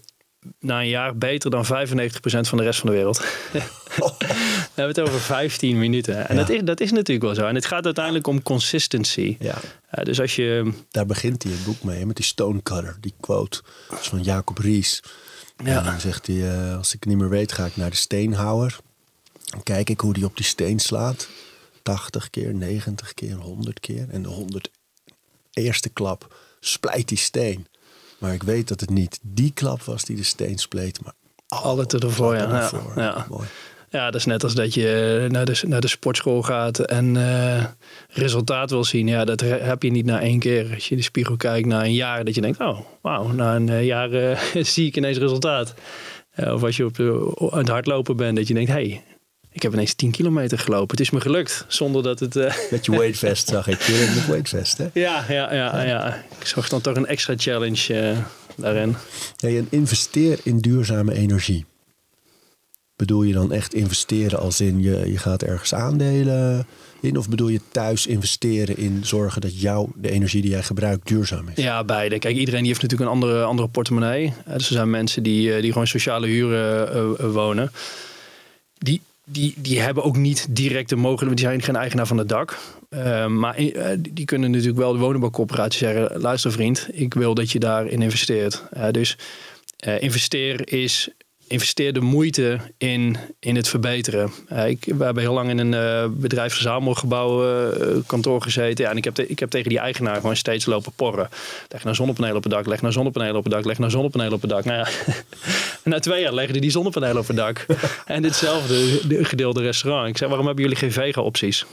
[0.61, 1.69] na een jaar beter dan 95%
[2.21, 3.19] van de rest van de wereld.
[3.99, 6.29] We hebben het over 15 minuten.
[6.29, 6.41] En Ja.
[6.41, 7.47] dat, is, dat is natuurlijk wel zo.
[7.47, 9.37] En het gaat uiteindelijk om consistency.
[9.39, 9.55] Ja.
[9.91, 10.73] Eh, dus als je...
[10.91, 13.63] Daar begint hij het boek mee, met die stonecutter, die quote.
[14.01, 15.03] Is van Jacob Ries.
[15.65, 15.79] Ja.
[15.79, 18.79] En dan zegt hij, als ik het niet meer weet, ga ik naar de steenhouwer.
[19.51, 21.29] Dan kijk ik hoe die op die steen slaat.
[21.83, 24.07] 80 keer, 90 keer, 100 keer.
[24.11, 24.71] En de 100
[25.53, 27.67] eerste klap splijt die steen.
[28.19, 31.13] Maar ik weet dat het niet die klap was die de steen spleet, maar
[31.49, 32.43] Alle te ervoor, ja.
[32.43, 33.27] Ja, ja.
[33.29, 33.47] Mooi.
[33.91, 37.65] Ja, dat is net als dat je naar de, naar de sportschool gaat en eh,
[38.09, 39.07] resultaat wil zien.
[39.07, 40.75] Ja, dat he- heb je niet na één keer.
[40.75, 43.57] Als je in de spiegel kijkt na een jaar, dat je denkt, oh, wauw, na
[43.57, 45.75] een eh, jaar eh, zie ik ineens resultaat.
[46.31, 46.99] Eh, of als je op
[47.53, 49.05] aan het hardlopen bent, dat je denkt, hey,
[49.59, 50.91] ik heb ineens 10 kilometer gelopen.
[50.91, 52.37] Het is me gelukt, zonder dat het...
[52.37, 54.87] eh, Met je weightvest zag ik je met weightvest, hè?
[54.93, 56.25] ja, ja, ja, ja.
[56.41, 58.19] Ik zag dan toch een extra challenge eh,
[58.57, 58.97] daarin.
[59.37, 61.65] Hey, en investeer in duurzame energie.
[62.97, 66.67] Bedoel je dan echt investeren als in je, je gaat ergens aandelen
[67.01, 67.17] in?
[67.19, 71.49] Of bedoel je thuis investeren in zorgen dat jouw, de energie die jij gebruikt duurzaam
[71.55, 71.63] is?
[71.63, 72.19] Ja, beide.
[72.19, 74.33] Kijk, iedereen die heeft natuurlijk een andere, andere portemonnee.
[74.47, 77.73] Eh, Dus er zijn mensen die, die gewoon sociale huren wonen.
[78.79, 79.01] Die,
[79.31, 82.59] die, die hebben ook niet direct de mogelijkheid, die zijn geen eigenaar van het dak.
[82.89, 87.51] Eh, maar eh, die- kunnen natuurlijk wel de woningbouwcorporatie zeggen: luister vriend, ik wil dat
[87.51, 88.63] je daarin investeert.
[88.71, 89.19] Eh, dus
[89.77, 91.09] eh, investeer is
[91.49, 94.31] investeer de moeite in, in het verbeteren.
[94.49, 98.85] Eh, ik, we hebben heel lang in een eh bedrijfsverzamelgebouw eh, kantoor gezeten.
[98.85, 101.29] Ja, en ik heb, te- ik heb tegen die eigenaar gewoon steeds lopen porren.
[101.69, 104.33] Leg nou zonnepanelen op het dak, leg nou zonnepanelen op het dak, leg nou zonnepanelen
[104.33, 104.65] op het dak.
[104.65, 104.89] Nou ja,
[105.91, 107.67] na twee jaar legden die zonnepanelen op het dak.
[108.07, 110.09] en ditzelfde de gedeelde restaurant.
[110.09, 111.67] Ik zei, waarom hebben jullie geen vega-opties?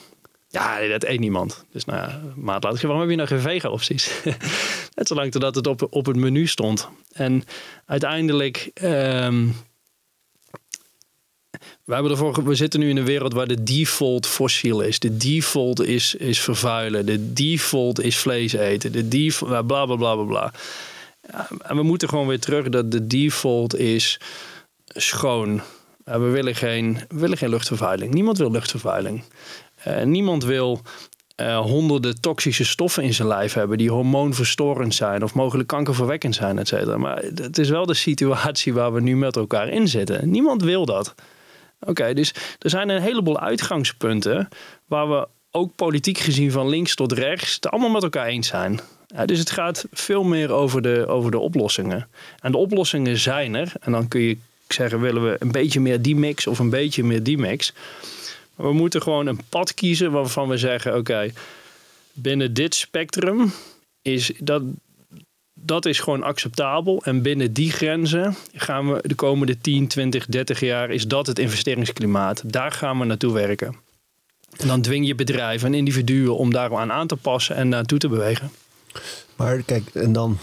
[0.56, 1.66] Ja, dat eet niemand.
[1.72, 4.12] Dus nou ja, maand later, waarom heb je nou geen vega-opties?
[4.96, 6.90] Net zolang totdat het op, op het menu stond.
[7.12, 7.44] En
[7.86, 8.72] uiteindelijk...
[8.74, 9.48] ehm,
[11.84, 15.00] we, hebben ervoor, we zitten nu in een wereld waar de default fossiel is.
[15.00, 17.06] De default is, is vervuilen.
[17.06, 18.92] De default is vlees eten.
[18.92, 20.54] De default, bla bla bla bla bla.
[21.32, 24.20] Ja, en we moeten gewoon weer terug dat de default is
[24.86, 25.62] schoon.
[26.04, 28.14] We, willen geen, we willen geen luchtvervuiling.
[28.14, 29.24] Niemand wil luchtvervuiling.
[29.86, 30.82] Eh, niemand wil
[31.36, 36.60] eh, honderden toxische stoffen in zijn lijf hebben die hormoonverstorend zijn of mogelijk kankerverwekkend zijn,
[36.60, 36.98] et cetera.
[36.98, 40.30] Maar het is wel de situatie waar we nu met elkaar in zitten.
[40.30, 41.16] Niemand wil dat.
[41.80, 44.48] Oké, dus er zijn een heleboel uitgangspunten
[44.86, 48.80] waar we ook politiek gezien van links tot rechts het allemaal met elkaar eens zijn.
[49.26, 52.08] Dus het gaat veel meer over de, over de oplossingen.
[52.40, 53.72] En de oplossingen zijn er.
[53.80, 57.04] En dan kun je zeggen, willen we een beetje meer die mix of een beetje
[57.04, 57.74] meer die mix.
[58.56, 61.32] We moeten gewoon een pad kiezen waarvan we zeggen, oké,
[62.14, 63.52] binnen dit spectrum
[64.02, 64.62] is dat,
[65.54, 67.04] dat is gewoon acceptabel.
[67.04, 71.40] En binnen die grenzen gaan we de komende 10, 20, 30 jaar is dat het
[71.40, 72.42] investeringsklimaat.
[72.46, 73.76] Daar gaan we naartoe werken.
[74.58, 78.00] En dan dwing je bedrijven en individuen om daar aan aan te passen en naartoe
[78.00, 78.52] te bewegen.
[79.36, 80.38] Maar kijk, en dan,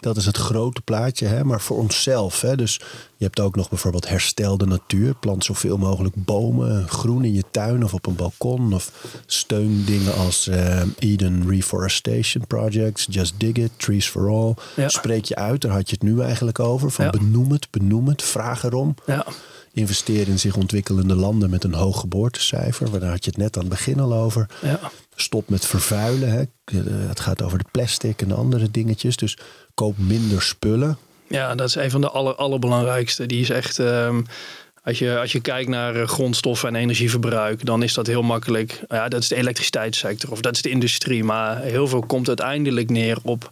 [0.00, 1.44] dat is het grote plaatje, hè?
[1.44, 2.40] maar voor onszelf.
[2.40, 2.56] Hè?
[2.56, 2.80] Dus
[3.16, 5.14] je hebt ook nog bijvoorbeeld herstel de natuur.
[5.14, 8.72] Plant zoveel mogelijk bomen, groen in je tuin of op een balkon.
[8.72, 8.92] Of
[9.26, 14.54] steun dingen als eh, Eden Reforestation Projects, Just Dig It, Trees for All.
[14.76, 14.88] Ja.
[14.88, 16.90] Spreek je uit, daar had je het nu eigenlijk over.
[16.90, 17.10] Van Ja.
[17.10, 18.94] benoem het, benoem het, vraag erom.
[19.06, 19.26] Ja,
[19.72, 23.00] Investeer in zich ontwikkelende landen met een hoog geboortecijfer.
[23.00, 24.46] Daar had je het net aan het begin al over.
[24.62, 24.80] ja.
[25.20, 26.30] Stop met vervuilen.
[26.30, 26.40] Hè.
[26.40, 29.16] Eh, Het gaat over de plastic en de andere dingetjes.
[29.16, 29.38] Dus
[29.74, 30.98] koop minder spullen.
[31.28, 33.26] Ja, dat is een van de aller, allerbelangrijkste.
[33.26, 33.78] Die is echt.
[33.78, 34.20] ehm,
[34.82, 38.80] als, je, als je kijkt naar eh, grondstoffen en energieverbruik, dan is dat heel makkelijk.
[38.88, 41.24] Ja, dat is de elektriciteitssector of dat is de industrie.
[41.24, 43.50] Maar heel veel komt uiteindelijk neer op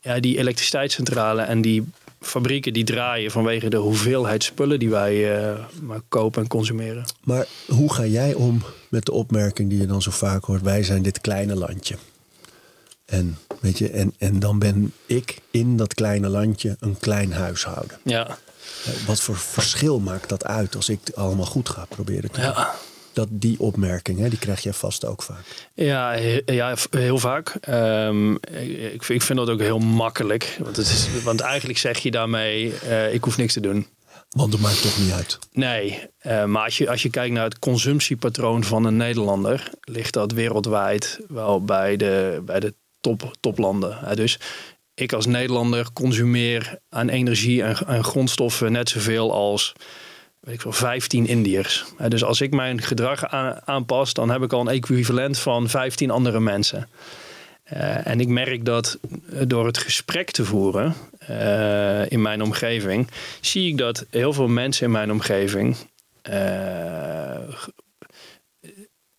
[0.00, 1.88] ja, die elektriciteitscentrale en die
[2.20, 7.04] fabrieken die draaien vanwege de hoeveelheid spullen die wij eh, maar kopen en consumeren.
[7.24, 10.62] Maar hoe ga jij om met de opmerking die je dan zo vaak hoort?
[10.62, 11.96] Wij zijn dit kleine landje.
[13.04, 17.98] En, weet je, en, en dan ben ik in dat kleine landje een klein huishouden.
[18.04, 18.26] Ja,
[18.84, 22.40] Eh, Wat voor verschil maakt dat uit als ik het allemaal goed ga proberen te
[22.40, 22.50] doen?
[22.50, 22.74] ja.
[23.16, 25.68] Dat, die opmerking, hè, die krijg jij vast ook vaak.
[25.74, 27.48] Ja, he- ja, heel vaak.
[27.60, 30.56] Ehm, ik, ik vind- dat ook heel makkelijk.
[30.62, 33.86] Want, het is, want eigenlijk zeg je daarmee, eh, ik hoef niks te doen.
[34.28, 35.38] Want dat maakt toch niet uit.
[35.52, 40.12] Nee, eh, maar als je, als je kijkt naar het consumptiepatroon van een Nederlander, ligt
[40.12, 44.16] dat wereldwijd wel bij de, bij de top, toplanden.
[44.16, 44.38] Dus
[44.94, 49.72] ik als Nederlander consumeer aan energie en, en grondstoffen net zoveel als
[50.46, 51.84] weet ik veel, 15 Indiërs.
[51.96, 55.68] Hè, dus als ik mijn gedrag aan- aanpas, dan heb ik al een equivalent van
[55.68, 56.88] 15 andere mensen.
[57.62, 58.98] Eh, en ik merk dat
[59.32, 63.08] eh, door het gesprek te voeren eh, in mijn omgeving,
[63.40, 65.76] zie ik dat heel veel mensen in mijn omgeving
[66.22, 67.54] eh,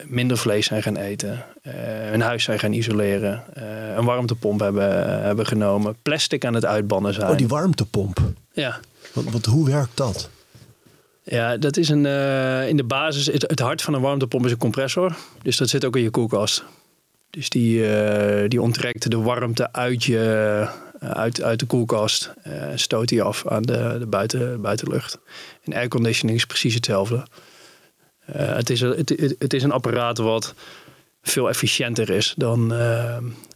[0.03, 1.73] minder vlees zijn gaan eten, eh,
[2.09, 7.13] hun huis zijn gaan isoleren, eh, een warmtepomp hebben, hebben genomen, plastic aan het uitbannen
[7.13, 7.31] zijn.
[7.31, 8.19] Oh, die warmtepomp.
[8.51, 8.79] Ja.
[9.13, 10.29] Want, want hoe werkt dat?
[11.29, 14.51] Ja, dat is een, eh, in de basis, het, het hart van een warmtepomp is
[14.51, 15.15] een compressor.
[15.41, 16.63] Dus dat zit ook in je koelkast.
[17.29, 20.19] Dus die, eh, die onttrekt de warmte uit, je,
[20.99, 22.33] eh, uit, uit de koelkast.
[22.43, 25.19] en stoot die af aan de, de buiten, buitenlucht.
[25.63, 27.25] In airconditioning is precies hetzelfde.
[28.31, 30.53] Het, is, het, het, het is een apparaat wat
[31.21, 32.73] veel efficiënter is dan,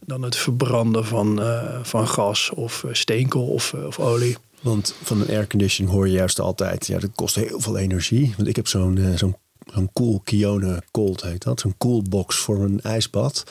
[0.05, 1.41] dan het verbranden van,
[1.81, 4.37] van gas of steenkool of, of olie.
[4.61, 8.33] Want van een airconditioning hoor je juist altijd, ja, dat kost heel veel energie.
[8.37, 9.35] Want ik heb zo'n eh, zo'n
[9.73, 11.59] zo'n cool Kione Cold heet dat.
[11.59, 13.43] Zo'n coolbox voor een ijsbad.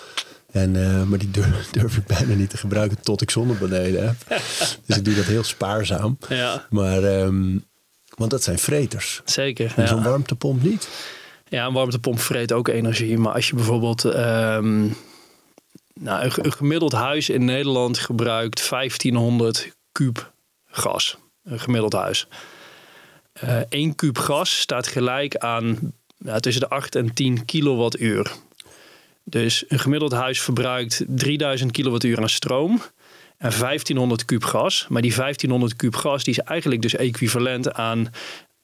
[0.50, 4.16] En, eh, maar die durf, durf ik bijna niet te gebruiken tot ik zonnepanelen heb.
[4.86, 6.18] dus ik doe dat heel spaarzaam.
[6.28, 7.58] Ja, Maar, ehm,
[8.14, 9.20] want dat zijn vreters.
[9.24, 9.72] zeker.
[9.76, 9.88] En ja.
[9.88, 10.88] zo'n warmtepomp niet.
[11.48, 13.18] Ja, een warmtepomp vreet ook energie.
[13.18, 14.04] Maar als je bijvoorbeeld...
[14.04, 14.88] ehm,
[15.94, 20.32] nou, een, een gemiddeld huis in Nederland gebruikt 1500 kuub
[20.70, 21.16] gas.
[21.44, 22.26] Een gemiddeld huis.
[23.32, 28.32] Eh 1 kuub gas staat gelijk aan ja, tussen de 8 en 10 kilowattuur.
[29.24, 32.82] Dus een gemiddeld huis verbruikt 3000 kilowattuur aan stroom
[33.38, 34.86] en 1500 kuub gas.
[34.88, 38.08] Maar die 1500 kuub gas die is eigenlijk dus equivalent aan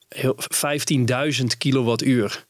[0.09, 2.45] heel- 15.000 kilowattuur.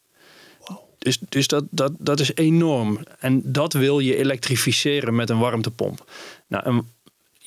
[0.99, 2.99] Dus, dus dat, dat, dat is enorm.
[3.19, 6.11] En dat wil je elektrificeren met een warmtepomp.
[6.47, 6.95] Nou, een-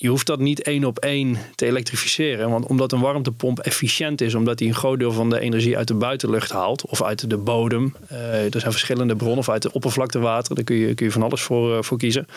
[0.01, 2.49] je hoeft dat niet één op één te elektrificeren.
[2.49, 5.87] Want omdat een warmtepomp efficiënt is, omdat hij een groot deel van de energie uit
[5.87, 7.95] de buitenlucht haalt of uit de bodem.
[8.07, 11.23] eh, er zijn verschillende bronnen, of uit de oppervlaktewater, daar kun je, kun je van
[11.23, 12.27] alles voor, eh, voor kiezen.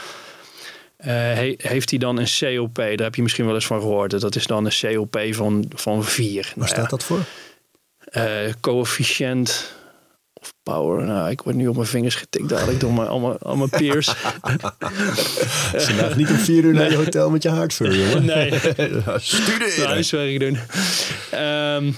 [0.97, 2.75] Eh, he- heeft hij dan een COP?
[2.75, 4.21] Daar heb je misschien wel eens van gehoord.
[4.21, 6.53] Dat is dan een COP van, van 4.
[6.57, 7.19] Waar staat dat voor?
[8.61, 9.75] Coëfficiënt
[10.43, 11.07] of power.
[11.07, 14.07] Nou, ik word nu op mijn vingers getikt dadelijk door mijn, allemaal, allemaal peers.
[15.87, 18.25] Vandaag niet om vier uur naar je hotel met je haardvuur, jongen.
[18.37, 18.53] nee,
[19.17, 19.87] Studeren.
[19.87, 20.59] huiswerk doen.
[21.31, 21.93] Ehm,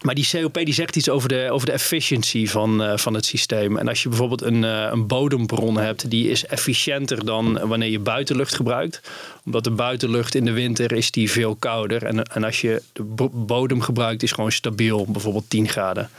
[0.00, 3.24] maar die COP die zegt iets over de, over de efficiency van, eh, van het
[3.26, 3.76] systeem.
[3.76, 7.98] En als je bijvoorbeeld een, eh, een bodembron hebt, die is efficiënter dan wanneer je
[7.98, 9.00] buitenlucht gebruikt.
[9.44, 12.04] Omdat de buitenlucht in de winter is die veel kouder.
[12.04, 16.10] En, en als je de bo- bodem gebruikt, is gewoon stabiel, bijvoorbeeld 10 graden.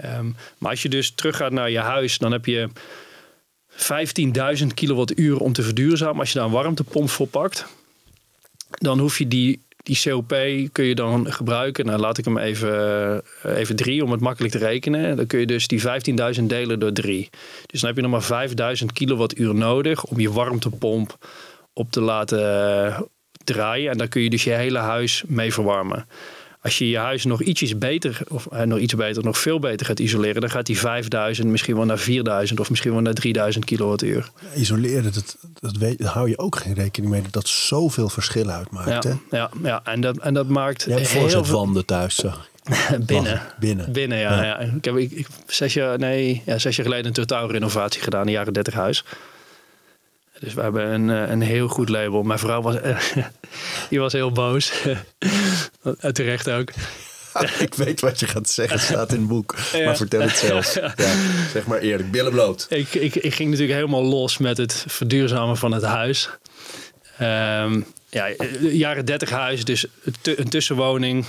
[0.00, 2.68] Ehm, maar als je dus teruggaat naar je huis, dan heb je
[3.68, 6.18] 15.000 kilowattuur om te verduurzamen.
[6.18, 7.66] Als je daar een warmtepomp voor pakt,
[8.68, 10.28] dan hoef je die, die COP
[10.72, 11.86] kun je dan gebruiken.
[11.86, 12.72] Nou, laat ik hem even,
[13.42, 15.16] eh, even drie om het makkelijk te rekenen.
[15.16, 17.28] Dan kun je dus die 15.000 delen door drie.
[17.66, 21.26] Dus dan heb je nog maar 5000 kilowattuur nodig om je warmtepomp
[21.72, 22.38] op te laten
[22.86, 23.00] eh,
[23.44, 23.90] draaien.
[23.90, 26.06] En daar kun je dus je hele huis mee verwarmen.
[26.62, 29.86] Als je je huis nog ietsjes beter, of eh, nog iets beter, nog veel beter
[29.86, 33.64] gaat isoleren, dan gaat die 5000 misschien wel naar 4000 of misschien wel naar 3000
[33.64, 34.30] kilowattuur.
[34.54, 38.48] Isoleren, dat, dat, weet, daar hou je ook geen rekening mee dat dat zoveel verschil
[38.50, 39.04] uitmaakt.
[39.04, 39.36] Ja, Hè?
[39.36, 42.66] ja, ja, en dat, en dat maakt Je hebt heel veel voorzetwanden thuis, zag ik.
[43.06, 43.32] binnen.
[43.32, 43.92] Wacht, binnen.
[43.92, 44.44] Binnen, ja.
[44.44, 44.58] ja.
[44.58, 48.32] Ik heb ik, ik- zes, jaar, nee, ja, zes jaar geleden een totaalrenovatie gedaan, een
[48.32, 49.04] jaren 30 huis.
[50.40, 52.22] Dus we hebben een, eh, een heel goed label.
[52.22, 52.76] Mijn vrouw was,
[53.90, 54.72] die was heel boos.
[56.12, 56.70] Terecht ook.
[57.66, 59.54] ik weet wat je gaat zeggen, staat in het boek.
[59.72, 59.84] Ja.
[59.84, 60.74] Maar vertel het zelf.
[60.74, 60.94] Ja,
[61.52, 62.66] zeg maar eerlijk, billen bloot.
[62.68, 66.30] Ik, ik, ik ging natuurlijk helemaal los met het verduurzamen van het huis.
[67.18, 69.86] Ehm, ja, eh, jaren 30 huis, dus
[70.22, 71.26] een tussenwoning.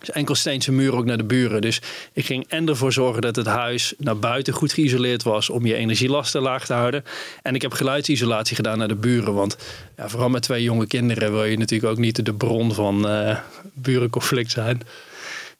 [0.00, 1.60] Dus enkel steentse muur ook naar de buren.
[1.60, 1.80] Dus
[2.12, 5.74] ik ging en ervoor zorgen dat het huis naar buiten goed geïsoleerd was om je
[5.74, 7.04] energielasten laag te houden.
[7.42, 9.34] En ik heb geluidsisolatie gedaan naar de buren.
[9.34, 9.56] Want
[9.96, 13.38] ja, vooral met twee jonge kinderen wil je natuurlijk ook niet de bron van eh,
[13.74, 14.82] burenconflict zijn.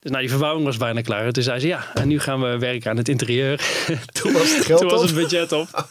[0.00, 1.24] Dus nou, die verbouwing was bijna klaar.
[1.26, 3.56] En toen zei ze ja, en nu gaan we werken aan het interieur.
[4.22, 5.68] Toen was het geld Toen was het budget op.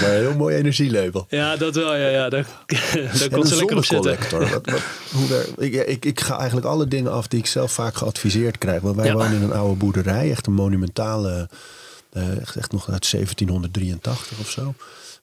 [0.00, 1.26] Maar een heel mooi energielabel.
[1.28, 1.94] Ja, dat wel.
[1.96, 2.28] Ja, ja.
[2.28, 2.46] Daar,
[3.18, 4.16] daar kon ze lekker op zitten.
[4.16, 4.40] zonnecollector.
[4.48, 4.80] Wat, wat,
[5.12, 8.58] hoe wer- ik, ik, ik ga eigenlijk alle dingen af die ik zelf vaak geadviseerd
[8.58, 8.80] krijg.
[8.80, 9.12] Want wij Ja.
[9.14, 10.30] wonen in een oude boerderij.
[10.30, 11.48] Echt een monumentale...
[12.12, 14.74] eh, echt, echt nog uit 1783 of zo.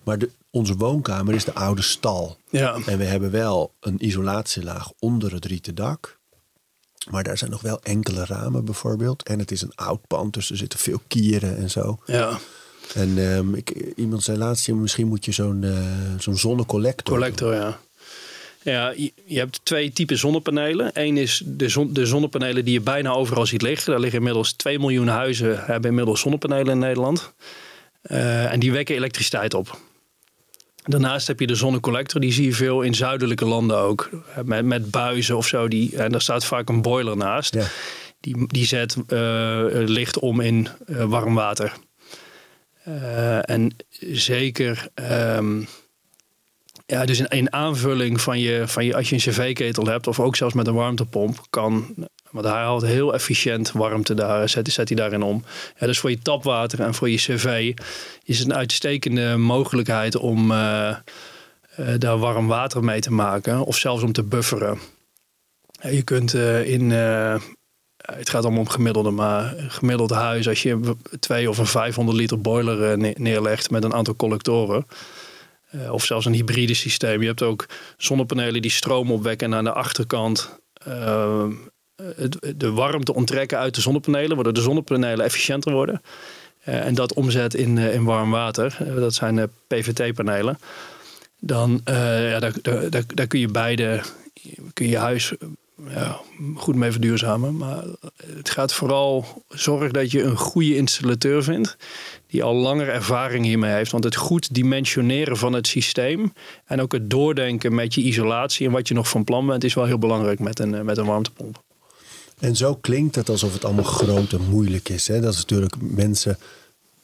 [0.04, 2.38] Maar de, onze woonkamer is de oude stal.
[2.50, 2.78] Ja.
[2.86, 6.20] En we hebben wel een isolatielaag onder het rieten dak.
[7.10, 9.24] Maar daar zijn nog wel enkele ramen bijvoorbeeld.
[9.24, 12.00] En het is een oud pand, dus er zitten veel kieren en zo.
[12.06, 12.40] Ja,
[12.94, 15.74] En ehm, ik, iemand zei laatst, misschien moet je zo'n eh,
[16.20, 17.80] zo'n zonnecollector collector, ja.
[18.64, 20.92] Ja, je, je hebt twee typen zonnepanelen.
[20.94, 23.92] Eén is de, zon, de zonnepanelen die je bijna overal ziet liggen.
[23.92, 27.34] Daar liggen inmiddels 2 miljoen huizen hebben inmiddels zonnepanelen in Nederland.
[28.02, 29.80] Eh, en die wekken elektriciteit op.
[30.84, 34.10] Daarnaast heb je de zonnecollector, die zie je veel in zuidelijke landen ook.
[34.36, 35.68] Eh, Met, met buizen of zo.
[35.68, 37.54] Die, en daar staat vaak een boiler naast.
[37.54, 37.66] Ja.
[38.20, 38.98] die, die zet
[39.72, 41.74] licht om in warm water.
[43.46, 45.62] en zeker ehm,
[46.92, 50.36] ja, dus in, aanvulling van je, van je, als je een cv-ketel hebt, of ook
[50.36, 51.96] zelfs met een warmtepomp, kan.
[52.32, 55.44] Want hij haalt heel efficiënt warmte daar, zet, zet hij daarin om.
[55.80, 57.74] Ja, dus voor je tapwater en voor je cv
[58.24, 60.96] is het een uitstekende mogelijkheid om uh,
[61.80, 64.80] uh, daar warm water mee te maken, of zelfs om te bufferen.
[65.82, 66.92] je kunt uh, in.
[66.92, 72.42] het gaat allemaal om gemiddelde, maar gemiddeld huis, als je twee of een 500 liter
[72.42, 74.86] boiler neerlegt met een aantal collectoren,
[75.90, 77.22] of zelfs een hybride systeem.
[77.22, 77.66] Je hebt ook
[77.98, 80.60] zonnepanelen die stroom opwekken en aan de achterkant
[82.56, 86.02] de warmte onttrekken uit de zonnepanelen, waardoor de zonnepanelen efficiënter worden.
[86.68, 88.78] Uh, en dat omzet in, in warm water.
[88.96, 90.60] dat zijn PVT-panelen.
[91.40, 94.02] Dan ja, daar, daar, daar, kun je beide,
[94.74, 95.34] kun je huis
[95.90, 96.20] ja,
[96.56, 97.58] goed mee verduurzamen.
[97.58, 97.84] Maar
[98.36, 101.78] het gaat vooral zorgen dat je een goede installateur vindt.
[102.28, 103.92] Die al langer ervaring hiermee heeft.
[103.92, 106.34] Want het goed dimensioneren van het systeem.
[106.66, 109.64] En ook het doordenken met je isolatie en wat je nog van plan bent.
[109.64, 111.62] Is wel heel belangrijk met een, met een warmtepomp.
[112.42, 115.08] En zo klinkt het alsof het allemaal groot en moeilijk is.
[115.08, 115.20] Hè?
[115.20, 116.38] Dat is natuurlijk mensen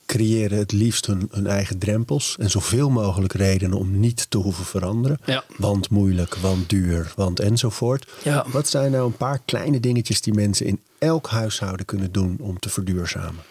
[0.05, 4.65] creëren het liefst hun, hun, eigen drempels en zoveel mogelijk redenen om niet te hoeven
[4.65, 5.19] veranderen.
[5.25, 5.43] Ja.
[5.57, 8.07] Want moeilijk, want duur, want enzovoort.
[8.23, 8.45] Ja.
[8.51, 12.59] Wat zijn nou een paar kleine dingetjes die mensen in elk huishouden kunnen doen om
[12.59, 13.43] te verduurzamen?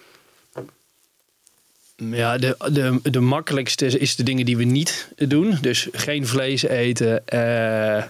[1.97, 5.59] Ja, de, de, de makkelijkste is de dingen die we niet doen.
[5.61, 7.23] Dus geen vlees eten.
[7.35, 8.05] Uh,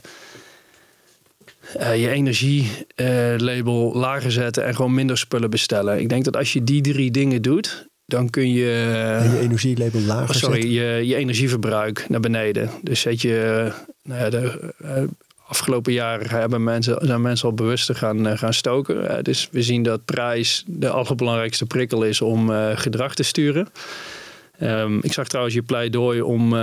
[1.81, 6.01] uh, je energielabel uh, lager zetten en gewoon minder spullen bestellen.
[6.01, 8.71] Ik denk dat als je die drie dingen doet, dan kun je...
[9.23, 12.71] En je energielabel lager oh, Sorry, je, je energieverbruik naar beneden.
[12.83, 13.69] Dus zet je...
[14.03, 14.91] Nou ja, de, uh,
[15.47, 19.25] afgelopen jaren hebben mensen, zijn mensen al bewuster gaan, gaan stoken.
[19.25, 23.69] Dus we zien dat prijs de allerbelangrijkste prikkel is om gedrag te sturen.
[24.61, 26.55] Um, ik zag trouwens je pleidooi om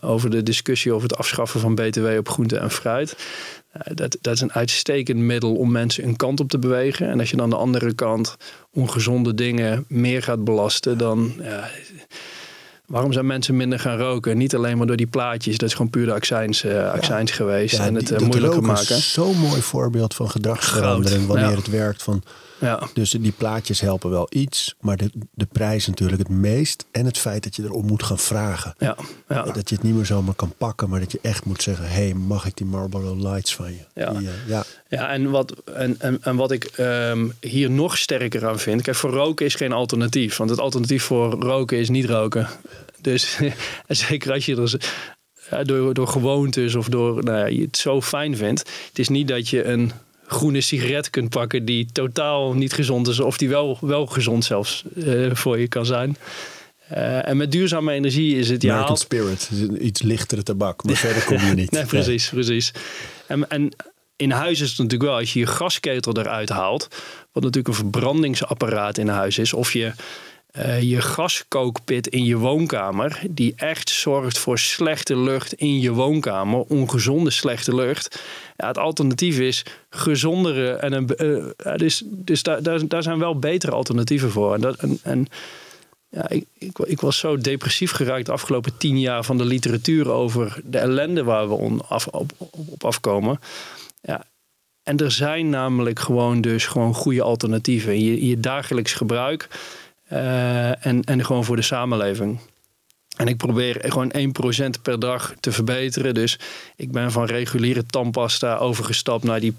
[0.00, 3.16] over de discussie over het afschaffen van BTW op groente en fruit.
[3.94, 7.08] dat, dat is een uitstekend middel om mensen een kant op te bewegen.
[7.08, 8.36] En als je dan de andere kant
[8.72, 11.32] ongezonde dingen meer gaat belasten, dan
[12.90, 14.38] Waarom zijn mensen minder gaan roken?
[14.38, 15.58] Niet alleen maar door die plaatjes.
[15.58, 17.78] Dat is gewoon puur de accijns, uh, accijns geweest.
[17.78, 18.96] en het uh, moeilijker maken.
[18.96, 21.26] is zo'n mooi voorbeeld van gedragsverandering.
[21.26, 21.56] Wanneer ja.
[21.56, 22.22] het werkt van...
[22.60, 22.88] Ja.
[22.94, 24.74] Dus die plaatjes helpen wel iets.
[24.80, 26.84] Maar de, de prijs natuurlijk het meest.
[26.90, 28.74] En het feit dat je erom moet gaan vragen.
[28.78, 28.96] Ja.
[29.28, 29.42] Ja.
[29.42, 30.88] Dat je het niet meer zomaar kan pakken.
[30.88, 31.84] Maar dat je echt moet zeggen...
[31.84, 33.84] Hé, hey, mag ik die Marlboro Lights van je?
[33.94, 34.64] Ja, die, uh, ja.
[34.88, 38.82] ja en, wat, en, en, en wat ik um, hier nog sterker aan vind...
[38.82, 40.36] Kijk, voor roken is geen alternatief.
[40.36, 42.48] Want het alternatief voor roken is niet roken.
[43.00, 43.38] Dus
[43.88, 44.80] zeker als je er
[45.50, 48.60] ja, door, door gewoontes of door nou ja, je het zo fijn vindt.
[48.88, 49.92] Het is niet dat je een
[50.30, 54.84] groene sigaret kunt pakken die totaal niet gezond is, of die wel, wel gezond zelfs
[54.96, 56.16] uh, voor je kan zijn.
[56.92, 58.72] Uh, en met duurzame energie is het ja.
[58.72, 59.50] American Spirit,
[59.80, 61.70] iets lichtere tabak, maar verder kom je niet.
[61.70, 62.44] Nee, precies, nee.
[62.44, 62.72] precies.
[63.26, 63.70] En, en
[64.16, 66.88] in huis is het natuurlijk wel, als je je gasketel eruit haalt,
[67.32, 69.92] wat natuurlijk een verbrandingsapparaat in huis is, of je
[70.58, 76.60] uh, je gaskookpit in je woonkamer, die echt zorgt voor slechte lucht in je woonkamer,
[76.60, 78.22] ongezonde slechte lucht.
[78.56, 81.10] Ja, het alternatief is gezondere en een.
[81.18, 84.54] Uh, dus dus daar, daar, daar zijn wel betere alternatieven voor.
[84.54, 85.26] En, dat, en,
[86.08, 90.10] ja, ik, ik, ik, was zo depressief geraakt de afgelopen tien jaar van de literatuur
[90.10, 91.54] over de ellende waar we
[92.10, 93.40] op, op, afkomen.
[94.02, 94.24] Ja,
[94.82, 98.00] en er zijn namelijk gewoon dus gewoon goede alternatieven.
[98.04, 99.48] Je, je dagelijks gebruik
[100.12, 102.40] uh, en, en gewoon voor de samenleving.
[103.16, 104.12] En ik probeer gewoon
[104.78, 106.14] 1% per dag te verbeteren.
[106.14, 106.38] Dus
[106.76, 109.54] ik ben van reguliere tandpasta overgestapt naar die.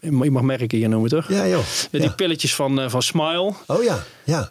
[0.00, 1.28] Je mag merken hier noemen toch?
[1.28, 1.64] Ja, joh.
[1.90, 2.10] Die ja.
[2.10, 3.52] pilletjes van, uh, van Smile.
[3.66, 4.50] Oh ja, ja.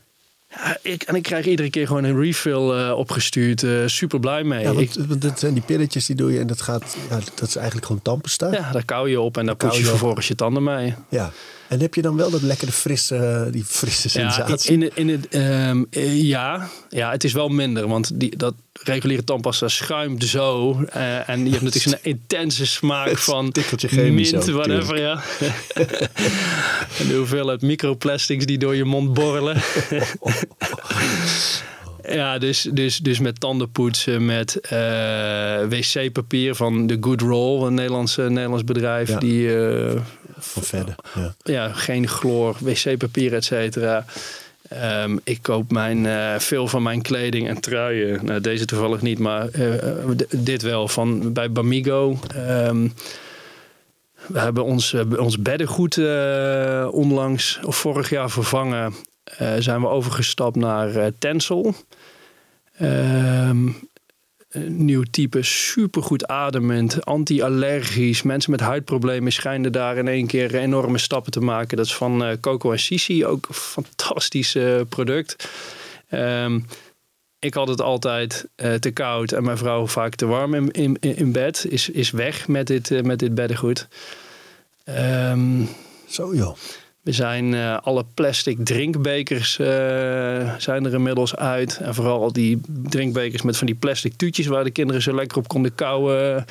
[0.50, 3.62] Ja, ik, en ik krijg iedere keer gewoon een refill uh, opgestuurd.
[3.62, 4.62] Uh, super blij mee.
[4.62, 7.48] Ja, want, want, dat zijn die pilletjes die doe je en dat gaat, ja, dat
[7.48, 8.52] is eigenlijk gewoon tandpasta.
[8.52, 10.96] Ja, daar kauw je op en daar poets je vervolgens je tanden mee.
[11.10, 11.32] Ja.
[11.70, 14.80] En heb je dan wel dat lekkere frisse, die frisse sensatie?
[14.80, 17.88] Ja, in, in het, um, ja, ja, het is wel minder.
[17.88, 18.54] Want die, dat
[18.84, 20.72] reguliere tandpasta schuimt zo.
[20.96, 23.52] Uh, en je hebt natuurlijk zo'n intense smaak van
[23.92, 25.00] mint, ook, whatever.
[25.00, 25.14] Ja.
[27.00, 29.62] en de hoeveelheid microplastics die door je mond borrelen.
[32.08, 38.16] Ja, dus, dus, dus met tandenpoetsen, met uh, wc-papier van de Good Roll, een Nederlands,
[38.16, 39.10] Nederlands bedrijf.
[39.10, 39.20] Ja.
[39.20, 39.92] Die, uh,
[41.16, 41.36] Ja.
[41.44, 44.06] ja, geen chloor, wc-papier, et cetera.
[45.04, 48.26] Um, ik koop mijn, uh, veel van mijn kleding en truien.
[48.26, 49.74] Nou, deze toevallig niet, maar uh,
[50.30, 50.88] dit wel.
[50.88, 52.20] Van, bij Bamigo.
[52.36, 52.94] Um,
[54.28, 58.94] we hebben ons, ons beddengoed uh, onlangs, of vorig jaar vervangen.
[59.42, 61.76] Uh, zijn we overgestapt naar uh, Tencel.
[64.50, 68.22] Ehm, nieuw type, supergoed ademend, anti-allergisch.
[68.22, 71.78] Mensen met huidproblemen schijnen daar in één keer enorme stappen te maken.
[71.78, 74.58] Dat is van uh, Coco en Sisi, ook een fantastisch
[74.90, 75.50] product.
[76.12, 76.66] Um,
[77.40, 80.98] ik had het altijd uh, te koud en mijn vrouw vaak te warm in, in,
[81.00, 81.66] in bed.
[81.70, 83.88] Is, is weg met dit, met dit beddengoed.
[84.86, 85.70] Um,
[86.08, 86.56] Zo joh.
[87.02, 89.68] We zijn uh, alle plastic drinkbekers uh,
[90.58, 91.78] zijn er inmiddels uit.
[91.78, 95.38] En vooral al die drinkbekers met van die plastic tuutjes waar de kinderen zo lekker
[95.38, 96.36] op konden kauwen.
[96.36, 96.42] Uh,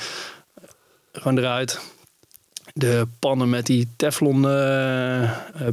[1.12, 1.80] gewoon eruit.
[2.74, 4.42] De pannen met die Teflon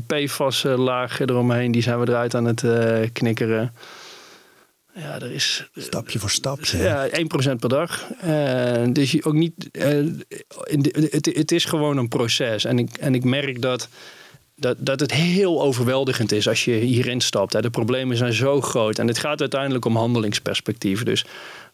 [0.07, 2.63] PFAS lagen eromheen, die zijn we eruit aan het
[3.11, 3.73] knikkeren.
[4.95, 5.69] Ja, er is.
[5.76, 6.78] Stapje voor stapje.
[6.78, 7.11] Ja, 1%
[7.59, 8.07] per dag.
[8.89, 9.69] dus je ook niet.
[11.11, 12.65] het, het is gewoon een proces.
[12.65, 13.89] En ik, en ik merk dat
[14.56, 17.53] dat, dat het heel overweldigend is als je hierin stapt.
[17.53, 17.62] Hè.
[17.62, 18.99] De problemen zijn zo groot.
[18.99, 21.06] En het gaat uiteindelijk om handelingsperspectieven.
[21.06, 21.26] Dus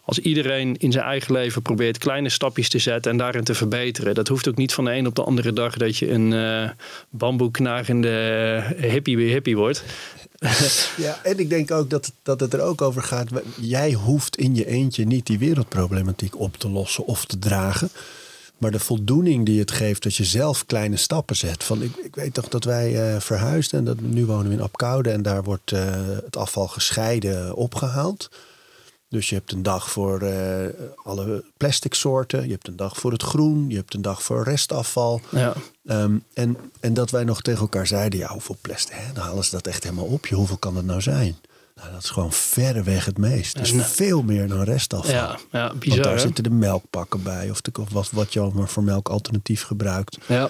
[0.06, 4.16] als iedereen in zijn eigen leven probeert kleine stapjes te zetten en daarin te verbeteren.
[4.16, 6.70] Dat hoeft ook niet van de een op de andere dag dat je een uh,
[7.10, 9.84] bamboeknagende hippie, hippie wordt.
[10.98, 13.30] Ja, en ik denk ook dat, dat het er ook over gaat.
[13.60, 17.90] Jij hoeft in je eentje niet die wereldproblematiek op te lossen of te dragen.
[18.62, 21.64] Maar de voldoening die het geeft dat je zelf kleine stappen zet.
[21.64, 24.62] Van, ik, ik weet toch dat wij uh, verhuisden en dat, nu wonen we in
[24.62, 25.80] Apkoude en daar wordt uh,
[26.24, 28.30] het afval gescheiden opgehaald.
[29.10, 30.66] Dus je hebt een dag voor uh,
[31.04, 34.44] alle plastic soorten, je hebt een dag voor het groen, je hebt een dag voor
[34.44, 35.22] restafval.
[35.30, 35.54] Ja.
[35.84, 39.14] Um, en, en dat wij nog tegen elkaar zeiden, ja, hoeveel plastic, hè?
[39.14, 40.26] dan halen ze dat echt helemaal op.
[40.26, 41.36] Je, hoeveel kan het nou zijn?
[41.82, 43.58] Nou, dat is gewoon verreweg het meest.
[43.58, 45.14] Dus Ja, veel meer dan restafval.
[45.14, 45.90] Ja, ja bizar.
[45.90, 46.20] Want daar hè?
[46.20, 49.64] zitten de melkpakken bij, of, de, of wat, wat je al maar voor melk alternatief
[49.64, 50.18] gebruikt.
[50.28, 50.50] Ja,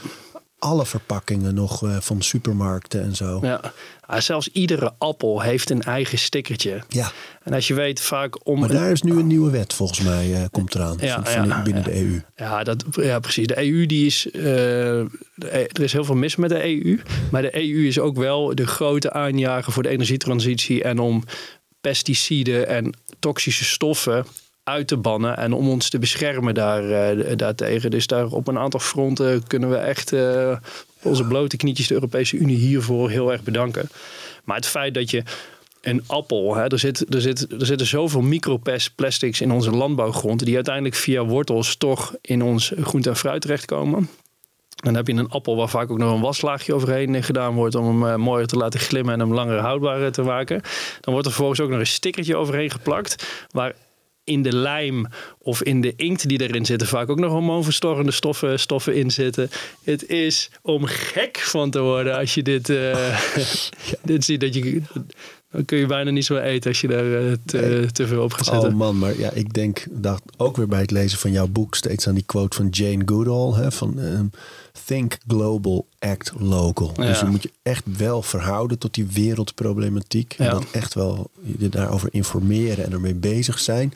[0.64, 3.40] Alle verpakkingen nog uh, van supermarkten en zo.
[3.42, 3.62] ja.
[4.06, 6.82] Ah, zelfs iedere appel heeft een eigen stickertje.
[6.88, 7.12] Ja,
[7.44, 8.60] En als je weet vaak om...
[8.60, 10.98] maar daar is nu een nieuwe wet volgens mij, eh, komt eraan.
[11.00, 11.90] Ja, van, ja, binnen ja.
[11.90, 12.22] de EU.
[12.36, 13.48] Ja, dat, ja, precies.
[13.48, 14.32] De EU die is.
[14.32, 15.06] eh, E-
[15.72, 17.00] er is heel veel mis met de EU.
[17.32, 20.84] Maar de EU is ook wel de grote aanjager voor de energietransitie.
[20.84, 21.24] En om
[21.82, 24.26] pesticiden en toxische stoffen
[24.64, 25.38] uit te bannen.
[25.38, 27.92] En om ons te beschermen daar, eh, daartegen.
[27.92, 30.58] Dus daar op een aantal fronten kunnen we echt eh,
[31.02, 33.90] onze blote knietjes de Europese Unie hiervoor heel erg bedanken.
[34.44, 35.24] Maar het feit dat je
[35.82, 36.56] een appel.
[36.56, 40.46] Hè, er, zit, er, zit, er zitten zoveel microplastics in onze landbouwgrond.
[40.46, 44.10] die uiteindelijk via wortels toch in ons groente en fruit terechtkomen.
[44.76, 47.76] Dan heb je een appel waar vaak ook nog een waslaagje overheen gedaan wordt.
[47.76, 50.62] om hem eh, mooier te laten glimmen en hem langer houdbaar te maken.
[51.02, 53.46] Dan wordt er vervolgens ook nog een stickertje overheen geplakt.
[53.52, 53.74] Waar
[54.24, 55.08] in de lijm
[55.38, 59.50] of in de inkt die erin zitten vaak ook nog hormoonverstorrende stoffen, stoffen in zitten.
[59.84, 63.22] Het is om gek van te worden als je dit, eh,
[64.04, 64.40] dit ziet.
[64.40, 64.82] Dat je,
[65.52, 68.34] dan kun je bijna niet zo eten als je daar eh, te, te veel op
[68.34, 68.70] gaat zetten.
[68.70, 71.76] Oh man, maar ja, ik denk, dacht ook weer bij het lezen van jouw boek
[71.76, 73.62] steeds aan die quote van Jane Goodall.
[73.64, 74.26] Hè, van ehm,
[74.86, 76.92] Think global, act local.
[76.96, 77.06] Ja.
[77.06, 80.36] Dus je moet je echt wel verhouden tot die wereldproblematiek.
[80.38, 80.52] En Ja.
[80.52, 83.94] dat echt wel je daarover informeren en ermee bezig zijn.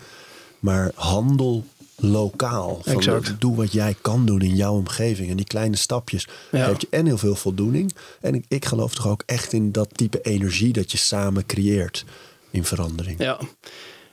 [0.60, 1.66] Maar handel
[1.96, 2.80] lokaal.
[2.84, 3.28] Van, Exact.
[3.28, 5.30] eh, Doe wat jij kan doen in jouw omgeving.
[5.30, 6.66] En die kleine stapjes Ja.
[6.66, 7.92] geeft je en heel veel voldoening.
[8.22, 12.06] En ik, ik geloof toch ook echt in dat type energie dat je samen creëert
[12.52, 13.20] in verandering.
[13.20, 13.40] Ja,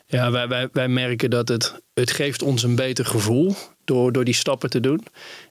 [0.06, 3.54] ja wij, wij, wij merken dat het, het geeft ons een beter gevoel
[3.84, 5.04] door, door die stappen te doen.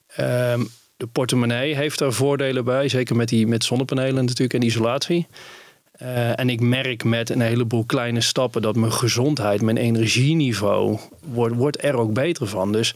[0.07, 0.63] Ehm,
[0.97, 5.27] de portemonnee heeft daar voordelen bij, zeker met, die, met zonnepanelen natuurlijk en isolatie.
[6.01, 11.55] Eh, en ik merk met een heleboel kleine stappen dat mijn gezondheid, mijn energieniveau, wordt,
[11.55, 12.71] wordt er ook beter van.
[12.71, 12.95] Dus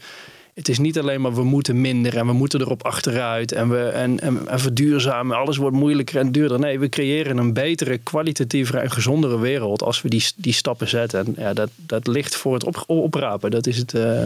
[0.54, 3.88] het is niet alleen maar we moeten minder en we moeten erop achteruit en we
[3.88, 5.36] en, en, en verduurzamen.
[5.36, 6.58] Alles wordt moeilijker en duurder.
[6.58, 11.26] Nee, we creëren een betere, kwalitatievere en gezondere wereld als we die, die stappen zetten.
[11.26, 13.50] En ja, dat, dat ligt voor het op, oprapen.
[13.50, 14.22] Dat is het, eh,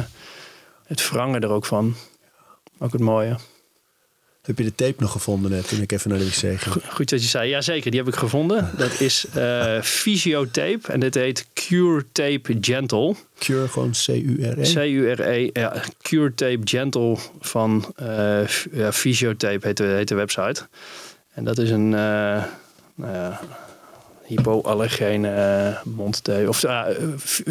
[0.84, 1.94] het verrangen er ook van.
[2.78, 3.36] Ook het mooie.
[4.50, 6.74] Heb je de tape nog gevonden net toen ik even naar de wc ging?
[6.88, 7.48] Goed dat je zei.
[7.48, 8.70] Jazeker, die heb ik gevonden.
[8.76, 13.14] Dat is eh Fysiotape en dit heet Cure Tape Gentle.
[13.38, 14.62] Cure gewoon C-U-R-E?
[14.74, 20.68] C-U-R-E, ja, Cure Tape Gentle van eh F- ja, Fysiotape heet de, heet de website.
[21.34, 22.44] En dat is een eh
[22.94, 23.40] nou ja,
[24.36, 26.48] hypoallergene eh, mondtape.
[26.48, 26.84] Of uh,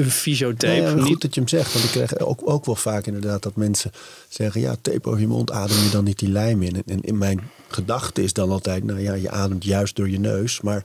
[0.07, 0.73] fysiotape.
[0.73, 1.73] Ja, ja, goed niet, dat je hem zegt.
[1.73, 3.91] Want ik krijg ook, ook wel vaak inderdaad dat mensen
[4.29, 4.61] zeggen...
[4.61, 6.75] ja, tape over je mond, adem je dan niet die lijm in?
[6.75, 8.83] En, en in mijn gedachte is dan altijd...
[8.83, 10.61] nou ja, je ademt juist door je neus.
[10.61, 10.83] Maar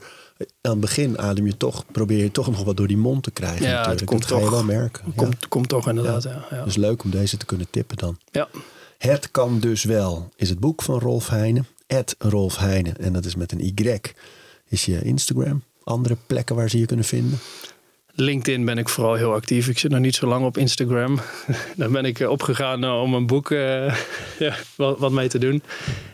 [0.60, 3.30] aan het begin adem je toch, probeer je toch nog wat door die mond te
[3.30, 3.66] krijgen.
[3.66, 4.00] Ja, natuurlijk.
[4.00, 5.04] het komt dat ga je toch- wel merken.
[5.06, 5.12] Ja.
[5.16, 6.22] komt, komt toch inderdaad.
[6.22, 6.44] Ja.
[6.50, 6.64] Ja.
[6.64, 8.18] Dus leuk om deze te kunnen tippen dan.
[8.30, 8.48] ja.
[8.98, 11.66] Het kan dus wel is het boek van Rolf Heijnen.
[12.18, 12.96] Rolf Heijnen.
[12.96, 14.00] En dat is met een Y.
[14.68, 15.62] Is je Instagram?
[15.84, 17.38] Andere plekken waar ze je kunnen vinden?
[18.14, 19.68] LinkedIn ben ik vooral heel actief.
[19.68, 21.18] Ik zit nog niet zo lang op Instagram.
[21.76, 23.94] Daar ben ik opgegaan om een boek uh,
[24.38, 25.62] ja, wat, wat mee te doen.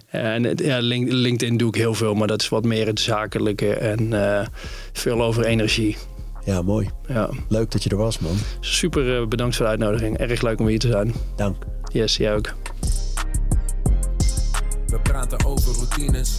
[0.06, 4.12] En ja, LinkedIn doe ik heel veel, maar dat is wat meer het zakelijke en
[4.12, 4.46] uh,
[4.92, 5.96] veel over energie.
[6.44, 6.90] Ja, mooi.
[7.08, 7.30] Ja.
[7.48, 8.36] Leuk dat je er was, man.
[8.60, 10.18] Super bedankt voor de uitnodiging.
[10.18, 11.12] Erg leuk om hier te zijn.
[11.36, 11.56] Dank.
[11.92, 12.54] Yes, jij ook.
[14.86, 16.38] We praten over routines.